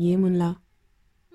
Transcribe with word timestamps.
Yemunla. 0.00 0.56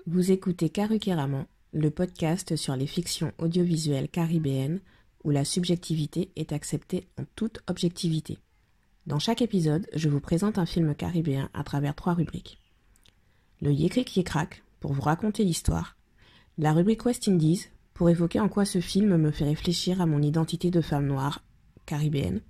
Vous 0.06 0.32
écoutez 0.32 0.70
Karukeraman, 0.70 1.46
le 1.72 1.88
podcast 1.88 2.56
sur 2.56 2.74
les 2.74 2.88
fictions 2.88 3.30
audiovisuelles 3.38 4.08
caribéennes 4.08 4.80
où 5.22 5.30
la 5.30 5.44
subjectivité 5.44 6.32
est 6.34 6.50
acceptée 6.50 7.06
en 7.16 7.22
toute 7.36 7.60
objectivité. 7.68 8.38
Dans 9.06 9.20
chaque 9.20 9.40
épisode, 9.40 9.86
je 9.94 10.08
vous 10.08 10.18
présente 10.18 10.58
un 10.58 10.66
film 10.66 10.96
caribéen 10.96 11.48
à 11.54 11.62
travers 11.62 11.94
trois 11.94 12.14
rubriques. 12.14 12.58
Le 13.60 13.70
Yekrik 13.70 14.16
Yekrak, 14.16 14.64
pour 14.80 14.92
vous 14.92 15.02
raconter 15.02 15.44
l'histoire. 15.44 15.96
La 16.58 16.72
rubrique 16.72 17.06
West 17.06 17.28
Indies, 17.28 17.66
pour 17.94 18.10
évoquer 18.10 18.40
en 18.40 18.48
quoi 18.48 18.64
ce 18.64 18.80
film 18.80 19.16
me 19.16 19.30
fait 19.30 19.44
réfléchir 19.44 20.00
à 20.00 20.06
mon 20.06 20.20
identité 20.20 20.72
de 20.72 20.80
femme 20.80 21.06
noire 21.06 21.44
caribéenne. 21.86 22.40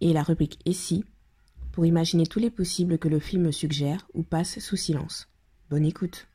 Et 0.00 0.12
la 0.12 0.24
rubrique 0.24 0.58
Essie, 0.66 1.04
pour 1.78 1.86
imaginer 1.86 2.26
tous 2.26 2.40
les 2.40 2.50
possibles 2.50 2.98
que 2.98 3.06
le 3.06 3.20
film 3.20 3.52
suggère 3.52 4.08
ou 4.12 4.24
passe 4.24 4.58
sous 4.58 4.74
silence. 4.74 5.28
Bonne 5.70 5.84
écoute. 5.84 6.26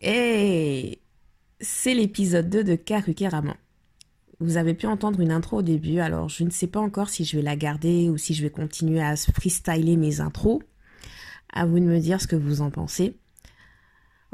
Hey 0.00 0.98
C'est 1.60 1.94
l'épisode 1.94 2.50
2 2.50 2.64
de 2.64 2.74
Karukeraman. 2.74 3.54
Vous 4.40 4.56
avez 4.56 4.74
pu 4.74 4.88
entendre 4.88 5.20
une 5.20 5.30
intro 5.30 5.58
au 5.58 5.62
début, 5.62 6.00
alors 6.00 6.28
je 6.28 6.42
ne 6.42 6.50
sais 6.50 6.66
pas 6.66 6.80
encore 6.80 7.08
si 7.08 7.24
je 7.24 7.36
vais 7.36 7.42
la 7.44 7.54
garder 7.54 8.10
ou 8.10 8.16
si 8.16 8.34
je 8.34 8.42
vais 8.42 8.50
continuer 8.50 9.00
à 9.00 9.14
freestyler 9.14 9.96
mes 9.96 10.18
intros. 10.18 10.60
À 11.52 11.66
vous 11.66 11.78
de 11.78 11.84
me 11.84 12.00
dire 12.00 12.20
ce 12.20 12.26
que 12.26 12.34
vous 12.34 12.62
en 12.62 12.72
pensez. 12.72 13.14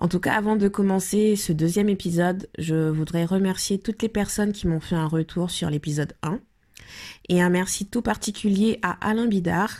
En 0.00 0.08
tout 0.08 0.18
cas, 0.18 0.32
avant 0.32 0.56
de 0.56 0.66
commencer 0.66 1.36
ce 1.36 1.52
deuxième 1.52 1.90
épisode, 1.90 2.48
je 2.58 2.88
voudrais 2.88 3.26
remercier 3.26 3.78
toutes 3.78 4.00
les 4.00 4.08
personnes 4.08 4.52
qui 4.52 4.66
m'ont 4.66 4.80
fait 4.80 4.96
un 4.96 5.06
retour 5.06 5.50
sur 5.50 5.68
l'épisode 5.68 6.14
1. 6.22 6.40
Et 7.28 7.42
un 7.42 7.50
merci 7.50 7.86
tout 7.86 8.00
particulier 8.00 8.78
à 8.80 8.92
Alain 9.06 9.26
Bidard, 9.26 9.76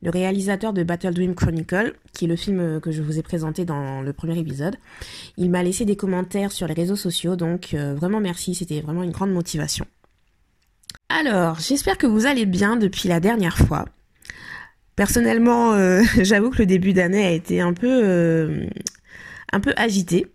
le 0.00 0.10
réalisateur 0.10 0.74
de 0.74 0.84
Battle 0.84 1.12
Dream 1.12 1.34
Chronicle, 1.34 1.94
qui 2.12 2.26
est 2.26 2.28
le 2.28 2.36
film 2.36 2.80
que 2.80 2.92
je 2.92 3.02
vous 3.02 3.18
ai 3.18 3.22
présenté 3.22 3.64
dans 3.64 4.00
le 4.00 4.12
premier 4.12 4.38
épisode. 4.38 4.76
Il 5.36 5.50
m'a 5.50 5.64
laissé 5.64 5.84
des 5.84 5.96
commentaires 5.96 6.52
sur 6.52 6.68
les 6.68 6.74
réseaux 6.74 6.94
sociaux, 6.94 7.34
donc 7.34 7.74
euh, 7.74 7.96
vraiment 7.96 8.20
merci, 8.20 8.54
c'était 8.54 8.80
vraiment 8.80 9.02
une 9.02 9.10
grande 9.10 9.32
motivation. 9.32 9.86
Alors, 11.08 11.58
j'espère 11.58 11.98
que 11.98 12.06
vous 12.06 12.26
allez 12.26 12.46
bien 12.46 12.76
depuis 12.76 13.08
la 13.08 13.18
dernière 13.18 13.58
fois. 13.58 13.86
Personnellement, 14.94 15.72
euh, 15.72 16.02
j'avoue 16.22 16.50
que 16.50 16.58
le 16.58 16.66
début 16.66 16.92
d'année 16.92 17.26
a 17.26 17.32
été 17.32 17.60
un 17.60 17.72
peu, 17.72 18.02
euh, 18.04 18.66
un 19.54 19.60
peu 19.60 19.72
agité, 19.76 20.26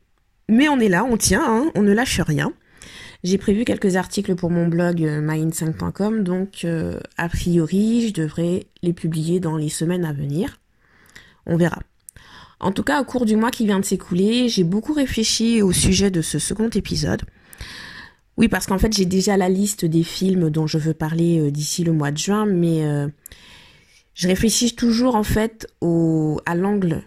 mais 0.48 0.70
on 0.70 0.80
est 0.80 0.88
là, 0.88 1.03
on 1.03 1.17
tient, 1.17 1.44
hein, 1.45 1.72
on 1.75 1.81
ne 1.81 1.92
lâche 1.92 2.22
rien. 2.22 2.53
J'ai 3.23 3.38
prévu 3.38 3.66
quelques 3.66 3.98
articles 3.98 4.34
pour 4.36 4.50
mon 4.50 4.67
blog 4.67 5.03
euh, 5.03 5.22
myin5.com, 5.22 6.23
donc 6.23 6.61
euh, 6.64 7.02
a 7.17 7.28
priori, 7.28 8.08
je 8.08 8.14
devrais 8.14 8.67
les 8.81 8.94
publier 8.94 9.42
dans 9.42 9.58
les 9.58 9.67
semaines 9.67 10.06
à 10.06 10.14
venir. 10.14 10.61
On 11.45 11.58
verra. 11.58 11.80
En 12.61 12.72
tout 12.72 12.84
cas, 12.84 13.02
au 13.02 13.03
cours 13.03 13.26
du 13.26 13.36
mois 13.36 13.52
qui 13.52 13.66
vient 13.66 13.80
de 13.80 13.86
s'écouler, 13.86 14.48
j'ai 14.48 14.64
beaucoup 14.64 14.94
réfléchi 14.94 15.61
au 15.61 15.73
sujet 15.73 16.11
de 16.11 16.22
ce 16.22 16.39
second 16.39 16.70
épisode. 16.70 17.23
Oui, 18.38 18.48
parce 18.48 18.67
qu'en 18.67 18.78
fait, 18.78 18.94
j'ai 18.94 19.06
déjà 19.06 19.36
la 19.36 19.50
liste 19.50 19.83
des 19.83 20.04
films 20.04 20.50
dont 20.50 20.66
je 20.66 20.78
veux 20.78 20.94
parler 20.94 21.39
euh, 21.39 21.52
d'ici 21.52 21.83
le 21.83 21.92
mois 21.92 22.11
de 22.11 22.17
juin, 22.17 22.45
mais 22.45 22.86
je 24.14 24.28
réfléchis 24.30 24.76
toujours 24.76 25.16
en 25.16 25.23
fait 25.23 25.67
à 25.81 26.56
l'angle 26.56 27.04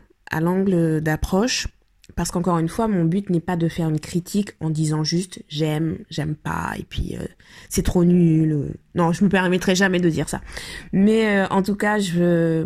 d'approche 1.00 1.68
parce 2.14 2.30
qu'encore 2.30 2.58
une 2.58 2.68
fois, 2.68 2.88
mon 2.88 3.04
but 3.04 3.30
n'est 3.30 3.40
pas 3.40 3.56
de 3.56 3.68
faire 3.68 3.88
une 3.88 4.00
critique 4.00 4.50
en 4.60 4.70
disant 4.70 5.04
juste 5.04 5.42
j'aime, 5.48 5.98
j'aime 6.10 6.34
pas, 6.34 6.72
et 6.78 6.84
puis 6.84 7.16
euh, 7.18 7.24
c'est 7.68 7.82
trop 7.82 8.04
nul. 8.04 8.74
Non, 8.94 9.12
je 9.12 9.24
me 9.24 9.28
permettrai 9.28 9.74
jamais 9.74 10.00
de 10.00 10.08
dire 10.08 10.28
ça. 10.28 10.40
Mais 10.92 11.38
euh, 11.38 11.46
en 11.48 11.62
tout 11.62 11.76
cas, 11.76 11.98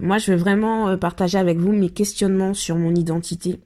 moi, 0.02 0.18
je 0.18 0.32
veux 0.32 0.36
vraiment 0.36 0.88
euh, 0.88 0.96
partager 0.96 1.38
avec 1.38 1.58
vous 1.58 1.72
mes 1.72 1.90
questionnements 1.90 2.54
sur 2.54 2.76
mon 2.76 2.94
identité 2.94 3.60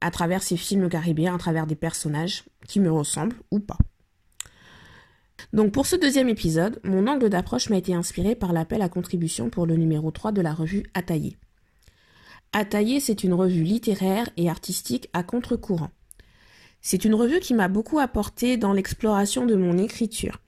à 0.00 0.10
travers 0.10 0.42
ces 0.42 0.56
films 0.56 0.88
caribéens, 0.88 1.34
à 1.34 1.38
travers 1.38 1.66
des 1.66 1.74
personnages 1.74 2.44
qui 2.66 2.80
me 2.80 2.90
ressemblent 2.90 3.36
ou 3.50 3.60
pas. 3.60 3.78
Donc 5.52 5.72
pour 5.72 5.86
ce 5.86 5.96
deuxième 5.96 6.28
épisode, 6.28 6.80
mon 6.84 7.06
angle 7.06 7.28
d'approche 7.28 7.70
m'a 7.70 7.76
été 7.76 7.94
inspiré 7.94 8.34
par 8.34 8.52
l'appel 8.52 8.82
à 8.82 8.88
contribution 8.88 9.50
pour 9.50 9.66
le 9.66 9.76
numéro 9.76 10.10
3 10.10 10.32
de 10.32 10.40
la 10.40 10.52
revue 10.52 10.84
Ataillé. 10.94 11.36
Ataillé, 12.52 12.98
c'est 12.98 13.22
une 13.22 13.34
revue 13.34 13.62
littéraire 13.62 14.28
et 14.36 14.48
artistique 14.50 15.08
à 15.12 15.22
contre-courant. 15.22 15.90
C'est 16.82 17.04
une 17.04 17.14
revue 17.14 17.40
qui 17.40 17.54
m'a 17.54 17.68
beaucoup 17.68 17.98
apporté 17.98 18.56
dans 18.56 18.72
l'exploration 18.72 19.46
de 19.46 19.54
mon 19.54 19.78
écriture. 19.78 20.40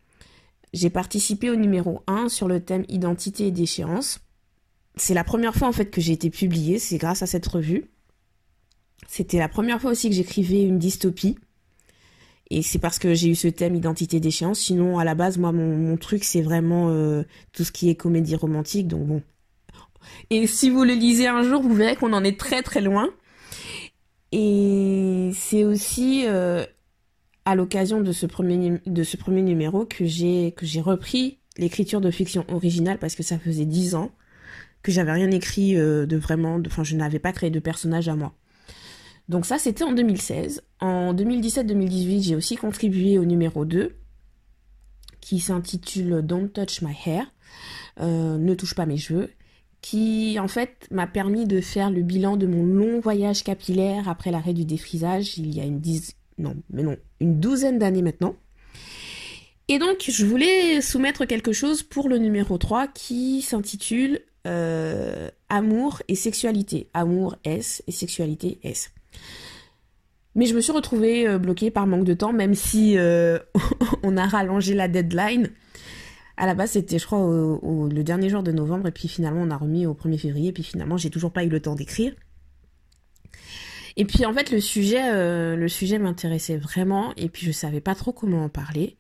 J'ai 0.72 0.90
participé 0.90 1.50
au 1.50 1.56
numéro 1.56 2.02
1 2.06 2.28
sur 2.28 2.48
le 2.48 2.60
thème 2.60 2.84
identité 2.88 3.46
et 3.46 3.50
déchéance. 3.50 4.20
C'est 4.96 5.14
la 5.14 5.24
première 5.24 5.54
fois 5.54 5.68
en 5.68 5.72
fait 5.72 5.90
que 5.90 6.00
j'ai 6.00 6.12
été 6.12 6.30
publiée, 6.30 6.78
c'est 6.78 6.98
grâce 6.98 7.22
à 7.22 7.26
cette 7.26 7.46
revue. 7.46 7.90
C'était 9.06 9.38
la 9.38 9.48
première 9.48 9.80
fois 9.80 9.90
aussi 9.90 10.08
que 10.08 10.14
j'écrivais 10.14 10.62
une 10.62 10.78
dystopie. 10.78 11.36
Et 12.50 12.62
c'est 12.62 12.78
parce 12.78 12.98
que 12.98 13.14
j'ai 13.14 13.28
eu 13.28 13.34
ce 13.34 13.48
thème 13.48 13.74
identité 13.74 14.20
déchéance. 14.20 14.60
Sinon, 14.60 14.98
à 14.98 15.04
la 15.04 15.14
base, 15.14 15.38
moi, 15.38 15.52
mon, 15.52 15.96
truc, 15.96 16.24
c'est 16.24 16.42
vraiment 16.42 16.90
euh, 16.90 17.22
tout 17.52 17.64
ce 17.64 17.72
qui 17.72 17.88
est 17.88 17.94
comédie 17.94 18.36
romantique. 18.36 18.88
Donc 18.88 19.06
bon, 19.06 19.22
et 20.30 20.46
si 20.46 20.70
vous 20.70 20.84
le 20.84 20.94
lisez 20.94 21.26
un 21.26 21.42
jour, 21.42 21.62
vous 21.62 21.74
verrez 21.74 21.96
qu'on 21.96 22.12
en 22.12 22.24
est 22.24 22.38
très 22.38 22.62
très 22.62 22.80
loin. 22.80 23.10
Et 24.32 25.30
c'est 25.34 25.64
aussi 25.64 26.24
euh, 26.26 26.64
à 27.44 27.54
l'occasion 27.54 28.00
de 28.00 28.12
ce 28.12 28.26
premier 28.26 28.80
de 28.86 29.02
ce 29.02 29.16
premier 29.16 29.42
numéro 29.42 29.84
que 29.84 30.04
j'ai 30.06 30.80
repris 30.80 31.38
l'écriture 31.58 32.00
de 32.00 32.10
fiction 32.10 32.44
originale 32.48 32.98
parce 32.98 33.14
que 33.14 33.22
ça 33.22 33.38
faisait 33.38 33.66
dix 33.66 33.94
ans 33.94 34.10
que 34.82 34.90
j'avais 34.90 35.12
rien 35.12 35.30
écrit 35.30 35.76
euh, 35.76 36.06
de 36.06 36.16
vraiment, 36.16 36.60
enfin 36.66 36.82
je 36.82 36.96
n'avais 36.96 37.18
pas 37.18 37.32
créé 37.32 37.50
de 37.50 37.60
personnage 37.60 38.08
à 38.08 38.16
moi. 38.16 38.34
Donc 39.28 39.46
ça 39.46 39.58
c'était 39.58 39.84
en 39.84 39.92
2016. 39.92 40.62
En 40.80 41.14
2017-2018 41.14 42.22
j'ai 42.22 42.36
aussi 42.36 42.56
contribué 42.56 43.18
au 43.18 43.24
numéro 43.24 43.64
2 43.64 43.96
qui 45.20 45.38
s'intitule 45.38 46.22
Don't 46.22 46.48
Touch 46.48 46.82
My 46.82 46.96
Hair, 47.06 47.32
euh, 48.00 48.38
ne 48.38 48.54
touche 48.54 48.74
pas 48.74 48.86
mes 48.86 48.96
cheveux 48.96 49.30
qui 49.82 50.38
en 50.40 50.48
fait 50.48 50.86
m'a 50.90 51.06
permis 51.06 51.44
de 51.46 51.60
faire 51.60 51.90
le 51.90 52.00
bilan 52.02 52.38
de 52.38 52.46
mon 52.46 52.64
long 52.64 53.00
voyage 53.00 53.42
capillaire 53.44 54.08
après 54.08 54.30
l'arrêt 54.30 54.54
du 54.54 54.64
défrisage 54.64 55.36
il 55.36 55.54
y 55.54 55.60
a 55.60 55.64
une 55.64 55.82
une 57.20 57.40
douzaine 57.40 57.78
d'années 57.78 58.02
maintenant. 58.02 58.34
Et 59.68 59.78
donc 59.78 60.04
je 60.08 60.24
voulais 60.24 60.80
soumettre 60.80 61.26
quelque 61.26 61.52
chose 61.52 61.82
pour 61.82 62.08
le 62.08 62.18
numéro 62.18 62.58
3 62.58 62.88
qui 62.88 63.42
s'intitule 63.42 64.20
euh, 64.46 65.28
Amour 65.48 66.02
et 66.08 66.14
sexualité. 66.14 66.88
Amour 66.94 67.36
S 67.44 67.82
et 67.86 67.92
sexualité 67.92 68.58
S. 68.62 68.90
Mais 70.34 70.46
je 70.46 70.54
me 70.54 70.60
suis 70.60 70.72
retrouvée 70.72 71.28
euh, 71.28 71.38
bloquée 71.38 71.70
par 71.70 71.86
manque 71.86 72.04
de 72.04 72.14
temps, 72.14 72.32
même 72.32 72.54
si 72.54 72.96
euh, 72.96 73.38
on 74.02 74.16
a 74.16 74.26
rallongé 74.26 74.74
la 74.74 74.88
deadline. 74.88 75.50
À 76.42 76.46
la 76.46 76.56
base, 76.56 76.72
c'était, 76.72 76.98
je 76.98 77.06
crois, 77.06 77.20
le 77.20 78.02
dernier 78.02 78.28
jour 78.28 78.42
de 78.42 78.50
novembre, 78.50 78.88
et 78.88 78.90
puis 78.90 79.06
finalement, 79.06 79.42
on 79.42 79.50
a 79.52 79.56
remis 79.56 79.86
au 79.86 79.94
1er 79.94 80.18
février, 80.18 80.48
et 80.48 80.52
puis 80.52 80.64
finalement, 80.64 80.96
j'ai 80.96 81.08
toujours 81.08 81.32
pas 81.32 81.44
eu 81.44 81.48
le 81.48 81.62
temps 81.62 81.76
d'écrire. 81.76 82.12
Et 83.94 84.04
puis 84.04 84.26
en 84.26 84.34
fait, 84.34 84.50
le 84.50 84.58
sujet, 84.58 85.12
euh, 85.12 85.54
le 85.54 85.68
sujet 85.68 86.00
m'intéressait 86.00 86.56
vraiment, 86.56 87.14
et 87.16 87.28
puis 87.28 87.46
je 87.46 87.52
savais 87.52 87.80
pas 87.80 87.94
trop 87.94 88.10
comment 88.10 88.42
en 88.42 88.48
parler. 88.48 88.96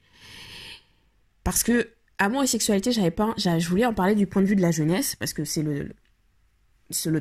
Parce 1.42 1.64
que 1.64 1.90
amour 2.16 2.44
et 2.44 2.46
sexualité, 2.46 2.92
j'avais 2.92 3.10
pas, 3.10 3.34
je 3.36 3.68
voulais 3.68 3.86
en 3.86 3.94
parler 3.94 4.14
du 4.14 4.28
point 4.28 4.42
de 4.42 4.46
vue 4.46 4.54
de 4.54 4.62
la 4.62 4.70
jeunesse, 4.70 5.16
parce 5.16 5.32
que 5.32 5.44
c'est 5.44 5.64
le, 5.64 5.90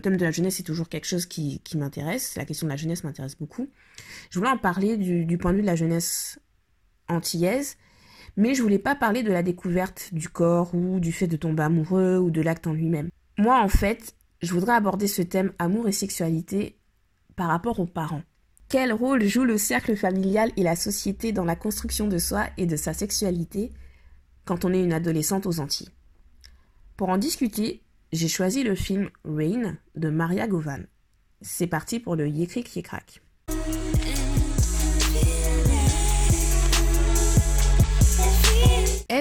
thème 0.01 0.17
de 0.17 0.23
la 0.23 0.29
jeunesse, 0.29 0.57
c'est 0.57 0.61
toujours 0.61 0.87
quelque 0.87 1.07
chose 1.07 1.25
qui, 1.25 1.59
m'intéresse. 1.73 2.35
La 2.35 2.45
question 2.45 2.67
de 2.67 2.71
la 2.71 2.77
jeunesse 2.77 3.03
m'intéresse 3.03 3.39
beaucoup. 3.39 3.71
Je 4.29 4.37
voulais 4.37 4.51
en 4.51 4.59
parler 4.59 4.97
du 4.97 5.37
point 5.39 5.49
de 5.49 5.55
vue 5.55 5.63
de 5.63 5.67
la 5.67 5.75
jeunesse 5.75 6.39
antillaise, 7.07 7.77
mais 8.37 8.53
je 8.53 8.61
voulais 8.61 8.79
pas 8.79 8.95
parler 8.95 9.23
de 9.23 9.31
la 9.31 9.43
découverte 9.43 10.09
du 10.11 10.29
corps 10.29 10.73
ou 10.73 10.99
du 10.99 11.11
fait 11.11 11.27
de 11.27 11.37
tomber 11.37 11.63
amoureux 11.63 12.17
ou 12.17 12.31
de 12.31 12.41
l'acte 12.41 12.67
en 12.67 12.73
lui-même. 12.73 13.09
Moi, 13.37 13.59
en 13.61 13.67
fait, 13.67 14.15
je 14.41 14.53
voudrais 14.53 14.73
aborder 14.73 15.07
ce 15.07 15.21
thème 15.21 15.53
amour 15.59 15.87
et 15.87 15.91
sexualité 15.91 16.77
par 17.35 17.47
rapport 17.47 17.79
aux 17.79 17.85
parents. 17.85 18.23
Quel 18.69 18.93
rôle 18.93 19.23
joue 19.23 19.43
le 19.43 19.57
cercle 19.57 19.95
familial 19.95 20.51
et 20.55 20.63
la 20.63 20.75
société 20.75 21.31
dans 21.31 21.43
la 21.43 21.55
construction 21.55 22.07
de 22.07 22.17
soi 22.17 22.45
et 22.57 22.65
de 22.65 22.75
sa 22.75 22.93
sexualité 22.93 23.71
quand 24.45 24.63
on 24.63 24.73
est 24.73 24.83
une 24.83 24.93
adolescente 24.93 25.45
aux 25.45 25.59
Antilles? 25.59 25.89
Pour 26.95 27.09
en 27.09 27.17
discuter, 27.17 27.83
j'ai 28.13 28.27
choisi 28.27 28.63
le 28.63 28.75
film 28.75 29.09
Rain 29.25 29.77
de 29.95 30.09
Maria 30.09 30.47
Govan. 30.47 30.85
C'est 31.41 31.67
parti 31.67 31.99
pour 31.99 32.15
le 32.15 32.27
Yékrik 32.27 32.75
Yékrak. 32.75 33.21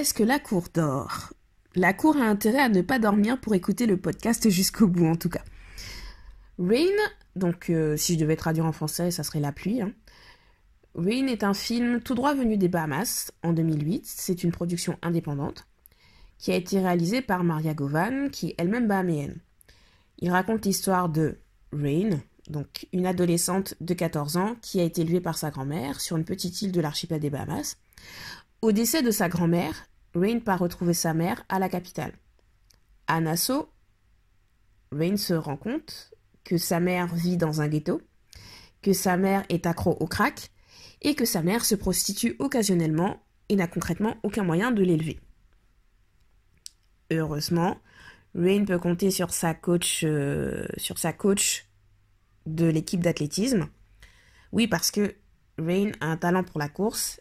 Est-ce 0.01 0.15
que 0.15 0.23
la 0.23 0.39
cour 0.39 0.65
dort 0.73 1.35
La 1.75 1.93
cour 1.93 2.17
a 2.17 2.25
intérêt 2.25 2.61
à 2.61 2.71
ne 2.71 2.81
pas 2.81 2.99
dormir 2.99 3.39
pour 3.39 3.55
écouter 3.55 3.85
le 3.85 3.99
podcast 3.99 4.49
jusqu'au 4.49 4.87
bout 4.87 5.05
en 5.05 5.15
tout 5.15 5.29
cas. 5.29 5.43
Rain, 6.59 6.97
donc 7.37 7.69
euh, 7.69 7.99
si 7.99 8.15
je 8.15 8.19
devais 8.19 8.37
traduire 8.37 8.65
en 8.65 8.73
français, 8.73 9.11
ça 9.11 9.25
serait 9.25 9.41
la 9.41 9.53
pluie. 9.53 9.83
Hein. 9.83 9.93
Rain 10.95 11.27
est 11.27 11.45
un 11.45 11.53
film 11.53 12.01
tout 12.01 12.15
droit 12.15 12.33
venu 12.33 12.57
des 12.57 12.69
Bahamas 12.69 13.31
en 13.43 13.53
2008. 13.53 14.07
C'est 14.07 14.43
une 14.43 14.53
production 14.53 14.97
indépendante 15.03 15.67
qui 16.39 16.51
a 16.51 16.57
été 16.57 16.81
réalisé 16.81 17.21
par 17.21 17.45
Maria 17.45 17.75
Govan, 17.75 18.31
qui 18.31 18.49
est 18.49 18.55
elle-même 18.57 18.89
bahaméenne. 18.89 19.37
Il 20.21 20.31
raconte 20.31 20.65
l'histoire 20.65 21.11
de 21.11 21.37
Rain, 21.75 22.21
donc 22.49 22.87
une 22.95 23.05
adolescente 23.05 23.75
de 23.83 23.93
14 23.93 24.39
ans 24.39 24.57
qui 24.63 24.81
a 24.81 24.85
été 24.85 25.03
élevée 25.03 25.21
par 25.21 25.37
sa 25.37 25.51
grand-mère 25.51 26.01
sur 26.01 26.17
une 26.17 26.25
petite 26.25 26.63
île 26.63 26.73
de 26.73 26.81
l'archipel 26.81 27.21
des 27.21 27.29
Bahamas. 27.29 27.77
Au 28.63 28.73
décès 28.73 29.03
de 29.03 29.11
sa 29.11 29.31
grand-mère, 29.31 29.87
Rain 30.15 30.41
part 30.41 30.59
retrouver 30.59 30.95
sa 30.95 31.15
mère 31.15 31.45
à 31.49 31.59
la 31.59 31.69
capitale. 31.69 32.13
À 33.07 33.21
Nassau, 33.21 33.71
Rain 34.93 35.17
se 35.17 35.35
rend 35.35 35.57
compte 35.57 36.13
que 36.45 36.59
sa 36.59 36.81
mère 36.81 37.15
vit 37.15 37.37
dans 37.37 37.61
un 37.61 37.69
ghetto, 37.69 38.03
que 38.83 38.93
sa 38.93 39.17
mère 39.17 39.45
est 39.49 39.67
accro 39.67 39.97
au 40.01 40.07
crack 40.07 40.51
et 41.03 41.15
que 41.15 41.25
sa 41.25 41.43
mère 41.43 41.65
se 41.65 41.75
prostitue 41.75 42.35
occasionnellement 42.41 43.23
et 43.49 43.57
n'a 43.57 43.69
concrètement 43.69 44.17
aucun 44.23 44.43
moyen 44.43 44.73
de 44.73 44.83
l'élever. 44.83 45.21
Heureusement, 47.13 47.79
Rain 48.35 48.65
peut 48.65 48.79
compter 48.79 49.11
sur 49.11 49.33
sa 49.33 49.55
coach, 49.55 50.03
euh, 50.05 50.67
sur 50.77 50.99
sa 50.99 51.13
coach 51.13 51.67
de 52.47 52.67
l'équipe 52.67 53.01
d'athlétisme. 53.01 53.69
Oui, 54.53 54.67
parce 54.67 54.91
que 54.91 55.15
Rain 55.59 55.93
a 56.01 56.07
un 56.07 56.17
talent 56.17 56.45
pour 56.45 56.59
la 56.59 56.69
course, 56.69 57.21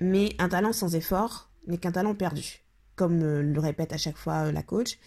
mais 0.00 0.34
un 0.38 0.48
talent 0.48 0.72
sans 0.72 0.94
effort 0.94 1.51
n'est 1.66 1.78
qu'un 1.78 1.92
talent 1.92 2.14
perdu, 2.14 2.62
comme 2.96 3.22
euh, 3.22 3.42
le 3.42 3.60
répète 3.60 3.92
à 3.92 3.98
chaque 3.98 4.16
fois 4.16 4.46
euh, 4.46 4.52
la 4.52 4.62
coach. 4.62 4.98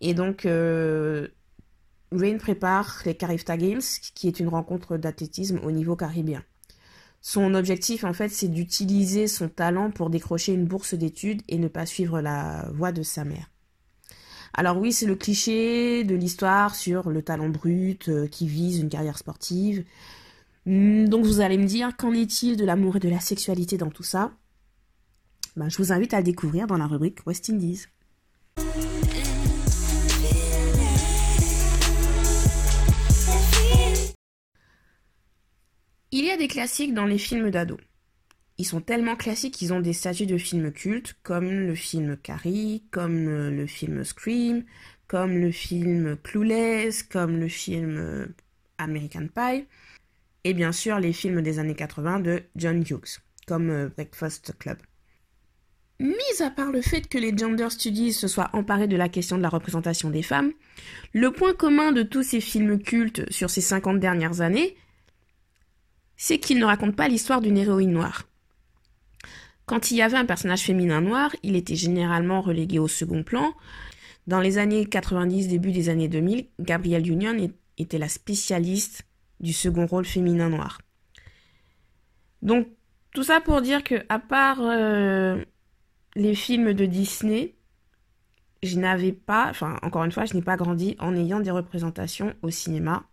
Et 0.00 0.14
donc, 0.14 0.42
Rain 0.44 2.38
prépare 2.38 3.02
les 3.04 3.14
Carifta 3.14 3.56
Games, 3.56 3.82
qui 4.14 4.28
est 4.28 4.40
une 4.40 4.48
rencontre 4.48 4.96
d'athlétisme 4.96 5.60
au 5.62 5.70
niveau 5.70 5.96
caribéen. 5.96 6.42
Son 7.22 7.54
objectif, 7.54 8.04
en 8.04 8.14
fait, 8.14 8.30
c'est 8.30 8.48
d'utiliser 8.48 9.26
son 9.26 9.48
talent 9.48 9.90
pour 9.90 10.08
décrocher 10.08 10.54
une 10.54 10.64
bourse 10.64 10.94
d'études 10.94 11.42
et 11.48 11.58
ne 11.58 11.68
pas 11.68 11.84
suivre 11.84 12.20
la 12.20 12.70
voie 12.72 12.92
de 12.92 13.02
sa 13.02 13.24
mère. 13.24 13.50
Alors 14.54 14.78
oui, 14.78 14.92
c'est 14.92 15.06
le 15.06 15.14
cliché 15.14 16.02
de 16.02 16.14
l'histoire 16.14 16.74
sur 16.74 17.10
le 17.10 17.22
talent 17.22 17.48
brut 17.48 18.08
euh, 18.08 18.26
qui 18.26 18.48
vise 18.48 18.78
une 18.78 18.88
carrière 18.88 19.18
sportive. 19.18 19.84
Hmm, 20.66 21.06
donc 21.06 21.24
vous 21.24 21.40
allez 21.40 21.58
me 21.58 21.66
dire, 21.66 21.96
qu'en 21.96 22.12
est-il 22.12 22.56
de 22.56 22.64
l'amour 22.64 22.96
et 22.96 23.00
de 23.00 23.08
la 23.08 23.20
sexualité 23.20 23.76
dans 23.76 23.90
tout 23.90 24.02
ça? 24.02 24.32
Ben, 25.56 25.68
Je 25.68 25.78
vous 25.78 25.92
invite 25.92 26.14
à 26.14 26.18
le 26.18 26.24
découvrir 26.24 26.66
dans 26.66 26.76
la 26.76 26.86
rubrique 26.86 27.26
West 27.26 27.50
Indies. 27.50 27.86
Il 36.12 36.24
y 36.24 36.30
a 36.30 36.36
des 36.36 36.48
classiques 36.48 36.92
dans 36.92 37.06
les 37.06 37.18
films 37.18 37.50
d'ados. 37.50 37.80
Ils 38.58 38.66
sont 38.66 38.80
tellement 38.80 39.16
classiques 39.16 39.54
qu'ils 39.54 39.72
ont 39.72 39.80
des 39.80 39.92
statuts 39.94 40.26
de 40.26 40.36
films 40.36 40.70
cultes, 40.70 41.14
comme 41.22 41.48
le 41.48 41.74
film 41.74 42.16
Carrie, 42.16 42.84
comme 42.90 43.26
euh, 43.26 43.50
le 43.50 43.66
film 43.66 44.04
Scream, 44.04 44.64
comme 45.06 45.38
le 45.38 45.50
film 45.50 46.16
Clueless, 46.22 47.02
comme 47.02 47.38
le 47.38 47.48
film 47.48 47.96
euh, 47.96 48.26
American 48.76 49.28
Pie, 49.34 49.66
et 50.44 50.52
bien 50.52 50.72
sûr 50.72 50.98
les 50.98 51.12
films 51.12 51.42
des 51.42 51.58
années 51.58 51.74
80 51.74 52.20
de 52.20 52.42
John 52.56 52.82
Hughes, 52.82 53.20
comme 53.46 53.70
euh, 53.70 53.88
Breakfast 53.88 54.52
Club. 54.58 54.76
Mis 56.00 56.40
à 56.42 56.48
part 56.48 56.72
le 56.72 56.80
fait 56.80 57.06
que 57.06 57.18
les 57.18 57.36
gender 57.36 57.68
studies 57.68 58.14
se 58.14 58.26
soient 58.26 58.48
emparés 58.54 58.88
de 58.88 58.96
la 58.96 59.10
question 59.10 59.36
de 59.36 59.42
la 59.42 59.50
représentation 59.50 60.08
des 60.08 60.22
femmes, 60.22 60.52
le 61.12 61.30
point 61.30 61.52
commun 61.52 61.92
de 61.92 62.02
tous 62.02 62.22
ces 62.22 62.40
films 62.40 62.82
cultes 62.82 63.30
sur 63.30 63.50
ces 63.50 63.60
50 63.60 64.00
dernières 64.00 64.40
années, 64.40 64.76
c'est 66.16 66.38
qu'il 66.38 66.58
ne 66.58 66.64
raconte 66.64 66.96
pas 66.96 67.06
l'histoire 67.06 67.42
d'une 67.42 67.58
héroïne 67.58 67.92
noire. 67.92 68.26
Quand 69.66 69.90
il 69.90 69.98
y 69.98 70.02
avait 70.02 70.16
un 70.16 70.24
personnage 70.24 70.62
féminin 70.62 71.02
noir, 71.02 71.36
il 71.42 71.54
était 71.54 71.76
généralement 71.76 72.40
relégué 72.40 72.78
au 72.78 72.88
second 72.88 73.22
plan. 73.22 73.52
Dans 74.26 74.40
les 74.40 74.56
années 74.56 74.86
90, 74.86 75.48
début 75.48 75.70
des 75.70 75.90
années 75.90 76.08
2000, 76.08 76.46
Gabrielle 76.60 77.10
Union 77.10 77.36
était 77.76 77.98
la 77.98 78.08
spécialiste 78.08 79.02
du 79.38 79.52
second 79.52 79.84
rôle 79.84 80.06
féminin 80.06 80.48
noir. 80.48 80.80
Donc 82.40 82.68
tout 83.12 83.22
ça 83.22 83.42
pour 83.42 83.60
dire 83.60 83.84
que 83.84 83.96
à 84.08 84.18
part 84.18 84.60
euh, 84.62 85.44
les 86.16 86.34
films 86.34 86.74
de 86.74 86.86
Disney, 86.86 87.54
je 88.62 88.78
n'avais 88.78 89.12
pas, 89.12 89.48
enfin 89.48 89.78
encore 89.82 90.04
une 90.04 90.12
fois, 90.12 90.24
je 90.24 90.34
n'ai 90.34 90.42
pas 90.42 90.56
grandi 90.56 90.96
en 90.98 91.14
ayant 91.16 91.40
des 91.40 91.50
représentations 91.50 92.34
au 92.42 92.50
cinéma 92.50 93.04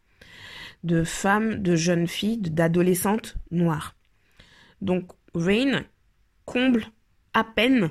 de 0.84 1.04
femmes, 1.04 1.62
de 1.62 1.76
jeunes 1.76 2.08
filles, 2.08 2.38
d'adolescentes 2.38 3.36
noires. 3.52 3.96
Donc 4.82 5.12
Rain 5.34 5.84
comble 6.46 6.86
à 7.34 7.44
peine 7.44 7.90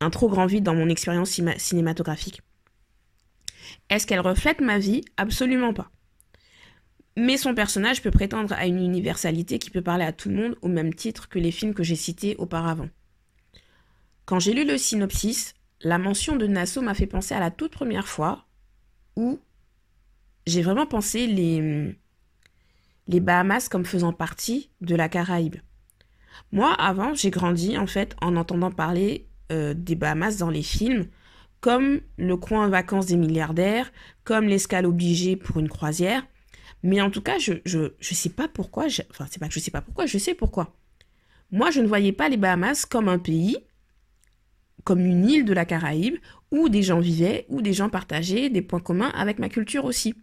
un 0.00 0.10
trop 0.10 0.28
grand 0.28 0.46
vide 0.46 0.64
dans 0.64 0.74
mon 0.74 0.88
expérience 0.88 1.38
cinématographique. 1.58 2.42
Est-ce 3.88 4.06
qu'elle 4.06 4.20
reflète 4.20 4.60
ma 4.60 4.78
vie? 4.78 5.02
Absolument 5.16 5.74
pas. 5.74 5.90
Mais 7.16 7.36
son 7.36 7.54
personnage 7.54 8.02
peut 8.02 8.10
prétendre 8.10 8.54
à 8.54 8.66
une 8.66 8.82
universalité 8.82 9.58
qui 9.58 9.70
peut 9.70 9.82
parler 9.82 10.04
à 10.04 10.12
tout 10.12 10.28
le 10.28 10.36
monde 10.36 10.56
au 10.62 10.68
même 10.68 10.94
titre 10.94 11.28
que 11.28 11.38
les 11.38 11.50
films 11.50 11.74
que 11.74 11.82
j'ai 11.82 11.96
cités 11.96 12.36
auparavant. 12.36 12.88
Quand 14.30 14.38
j'ai 14.38 14.52
lu 14.52 14.64
le 14.64 14.78
synopsis, 14.78 15.54
la 15.80 15.98
mention 15.98 16.36
de 16.36 16.46
Nassau 16.46 16.82
m'a 16.82 16.94
fait 16.94 17.08
penser 17.08 17.34
à 17.34 17.40
la 17.40 17.50
toute 17.50 17.72
première 17.72 18.06
fois 18.06 18.46
où 19.16 19.40
j'ai 20.46 20.62
vraiment 20.62 20.86
pensé 20.86 21.26
les, 21.26 21.96
les 23.08 23.18
Bahamas 23.18 23.68
comme 23.68 23.84
faisant 23.84 24.12
partie 24.12 24.70
de 24.82 24.94
la 24.94 25.08
Caraïbe. 25.08 25.56
Moi, 26.52 26.72
avant, 26.74 27.12
j'ai 27.12 27.30
grandi 27.30 27.76
en 27.76 27.88
fait 27.88 28.14
en 28.20 28.36
entendant 28.36 28.70
parler 28.70 29.26
euh, 29.50 29.74
des 29.74 29.96
Bahamas 29.96 30.36
dans 30.36 30.50
les 30.50 30.62
films, 30.62 31.08
comme 31.60 32.00
le 32.16 32.36
coin 32.36 32.68
vacances 32.68 33.06
des 33.06 33.16
milliardaires, 33.16 33.90
comme 34.22 34.44
l'escale 34.44 34.86
obligée 34.86 35.34
pour 35.34 35.58
une 35.58 35.68
croisière. 35.68 36.24
Mais 36.84 37.00
en 37.00 37.10
tout 37.10 37.20
cas, 37.20 37.40
je 37.40 37.54
je, 37.64 37.94
je 37.98 38.14
sais 38.14 38.30
pas 38.30 38.46
pourquoi, 38.46 38.86
enfin 39.10 39.26
c'est 39.28 39.40
pas 39.40 39.48
je 39.50 39.58
sais 39.58 39.72
pas 39.72 39.82
pourquoi, 39.82 40.06
je 40.06 40.18
sais 40.18 40.34
pourquoi. 40.34 40.76
Moi, 41.50 41.72
je 41.72 41.80
ne 41.80 41.88
voyais 41.88 42.12
pas 42.12 42.28
les 42.28 42.36
Bahamas 42.36 42.84
comme 42.84 43.08
un 43.08 43.18
pays, 43.18 43.56
comme 44.84 45.04
une 45.04 45.28
île 45.28 45.44
de 45.44 45.52
la 45.52 45.64
Caraïbe, 45.64 46.16
où 46.50 46.68
des 46.68 46.82
gens 46.82 47.00
vivaient, 47.00 47.46
où 47.48 47.62
des 47.62 47.72
gens 47.72 47.88
partageaient 47.88 48.50
des 48.50 48.62
points 48.62 48.80
communs 48.80 49.10
avec 49.10 49.38
ma 49.38 49.48
culture 49.48 49.84
aussi. 49.84 50.14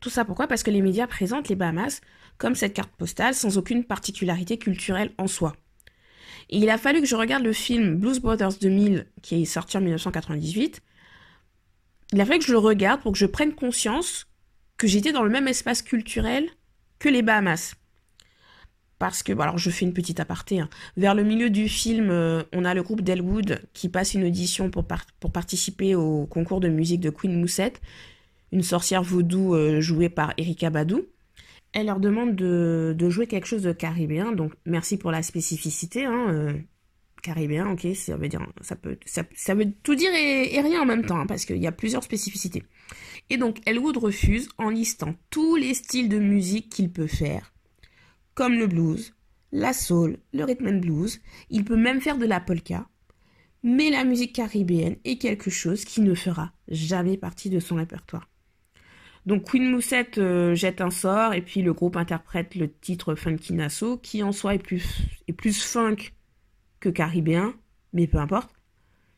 Tout 0.00 0.10
ça 0.10 0.24
pourquoi? 0.24 0.46
Parce 0.46 0.62
que 0.62 0.70
les 0.70 0.82
médias 0.82 1.06
présentent 1.06 1.48
les 1.48 1.56
Bahamas 1.56 2.00
comme 2.38 2.54
cette 2.54 2.74
carte 2.74 2.92
postale 2.96 3.34
sans 3.34 3.58
aucune 3.58 3.84
particularité 3.84 4.58
culturelle 4.58 5.12
en 5.18 5.26
soi. 5.26 5.54
Et 6.48 6.58
il 6.58 6.70
a 6.70 6.78
fallu 6.78 7.00
que 7.00 7.06
je 7.06 7.16
regarde 7.16 7.44
le 7.44 7.52
film 7.52 7.96
Blues 7.96 8.18
Brothers 8.18 8.58
2000 8.60 9.06
qui 9.22 9.42
est 9.42 9.44
sorti 9.44 9.76
en 9.76 9.80
1998. 9.80 10.80
Il 12.12 12.20
a 12.20 12.26
fallu 12.26 12.40
que 12.40 12.46
je 12.46 12.52
le 12.52 12.58
regarde 12.58 13.02
pour 13.02 13.12
que 13.12 13.18
je 13.18 13.26
prenne 13.26 13.54
conscience 13.54 14.26
que 14.76 14.86
j'étais 14.86 15.12
dans 15.12 15.22
le 15.22 15.30
même 15.30 15.46
espace 15.46 15.82
culturel 15.82 16.48
que 16.98 17.08
les 17.08 17.22
Bahamas. 17.22 17.74
Parce 19.00 19.22
que, 19.22 19.32
bon, 19.32 19.44
alors 19.44 19.56
je 19.56 19.70
fais 19.70 19.86
une 19.86 19.94
petite 19.94 20.20
aparté, 20.20 20.60
hein. 20.60 20.68
vers 20.98 21.14
le 21.14 21.24
milieu 21.24 21.48
du 21.48 21.70
film, 21.70 22.10
euh, 22.10 22.42
on 22.52 22.66
a 22.66 22.74
le 22.74 22.82
groupe 22.82 23.00
Delwood 23.00 23.62
qui 23.72 23.88
passe 23.88 24.12
une 24.12 24.24
audition 24.24 24.68
pour, 24.68 24.84
participer 25.32 25.94
au 25.94 26.26
concours 26.26 26.60
de 26.60 26.68
musique 26.68 27.00
de 27.00 27.08
Queen 27.08 27.40
Moussette, 27.40 27.80
une 28.52 28.62
sorcière 28.62 29.02
vaudou 29.02 29.54
euh, 29.54 29.80
jouée 29.80 30.10
par 30.10 30.34
Erika 30.36 30.68
Badou. 30.68 31.06
Elle 31.72 31.86
leur 31.86 31.98
demande 31.98 32.36
de, 32.36 32.94
jouer 33.08 33.26
quelque 33.26 33.46
chose 33.46 33.62
de 33.62 33.72
caribéen, 33.72 34.32
donc 34.32 34.52
merci 34.66 34.98
pour 34.98 35.10
la 35.10 35.22
spécificité. 35.22 36.04
Hein, 36.04 36.26
euh, 36.28 36.52
caribéen, 37.22 37.70
ok, 37.70 37.86
ça 37.94 38.18
veut 38.18 38.28
dire, 38.28 38.46
ça 38.60 38.76
peut, 38.76 38.98
ça, 39.06 39.54
veut 39.54 39.72
tout 39.82 39.94
dire 39.94 40.12
et, 40.12 40.60
rien 40.60 40.82
en 40.82 40.86
même 40.86 41.06
temps, 41.06 41.20
hein, 41.20 41.26
parce 41.26 41.46
qu'il 41.46 41.56
y 41.56 41.66
a 41.66 41.72
plusieurs 41.72 42.04
spécificités. 42.04 42.64
Et 43.30 43.38
donc, 43.38 43.60
Elwood 43.64 43.96
refuse 43.96 44.50
en 44.58 44.68
listant 44.68 45.14
tous 45.30 45.56
les 45.56 45.72
styles 45.72 46.10
de 46.10 46.18
musique 46.18 46.68
qu'il 46.68 46.90
peut 46.90 47.06
faire, 47.06 47.54
comme 48.40 48.58
le 48.58 48.66
blues, 48.66 49.12
la 49.52 49.74
soul, 49.74 50.16
le 50.32 50.44
rhythm 50.44 50.66
and 50.66 50.78
blues. 50.78 51.20
Il 51.50 51.62
peut 51.62 51.76
même 51.76 52.00
faire 52.00 52.16
de 52.16 52.24
la 52.24 52.40
polka, 52.40 52.88
mais 53.62 53.90
la 53.90 54.02
musique 54.02 54.34
caribéenne 54.34 54.96
est 55.04 55.18
quelque 55.18 55.50
chose 55.50 55.84
qui 55.84 56.00
ne 56.00 56.14
fera 56.14 56.50
jamais 56.66 57.18
partie 57.18 57.50
de 57.50 57.60
son 57.60 57.74
répertoire. 57.74 58.30
Donc 59.26 59.50
Queen 59.50 59.70
Moussette 59.70 60.16
euh, 60.16 60.54
jette 60.54 60.80
un 60.80 60.88
sort 60.90 61.34
et 61.34 61.42
puis 61.42 61.60
le 61.60 61.74
groupe 61.74 61.98
interprète 61.98 62.54
le 62.54 62.72
titre 62.72 63.14
Funky 63.14 63.52
Nassau 63.52 63.98
qui 63.98 64.22
en 64.22 64.32
soi 64.32 64.54
est 64.54 64.58
plus, 64.58 65.02
est 65.28 65.34
plus 65.34 65.62
funk 65.62 65.96
que 66.80 66.88
caribéen, 66.88 67.52
mais 67.92 68.06
peu 68.06 68.16
importe. 68.16 68.54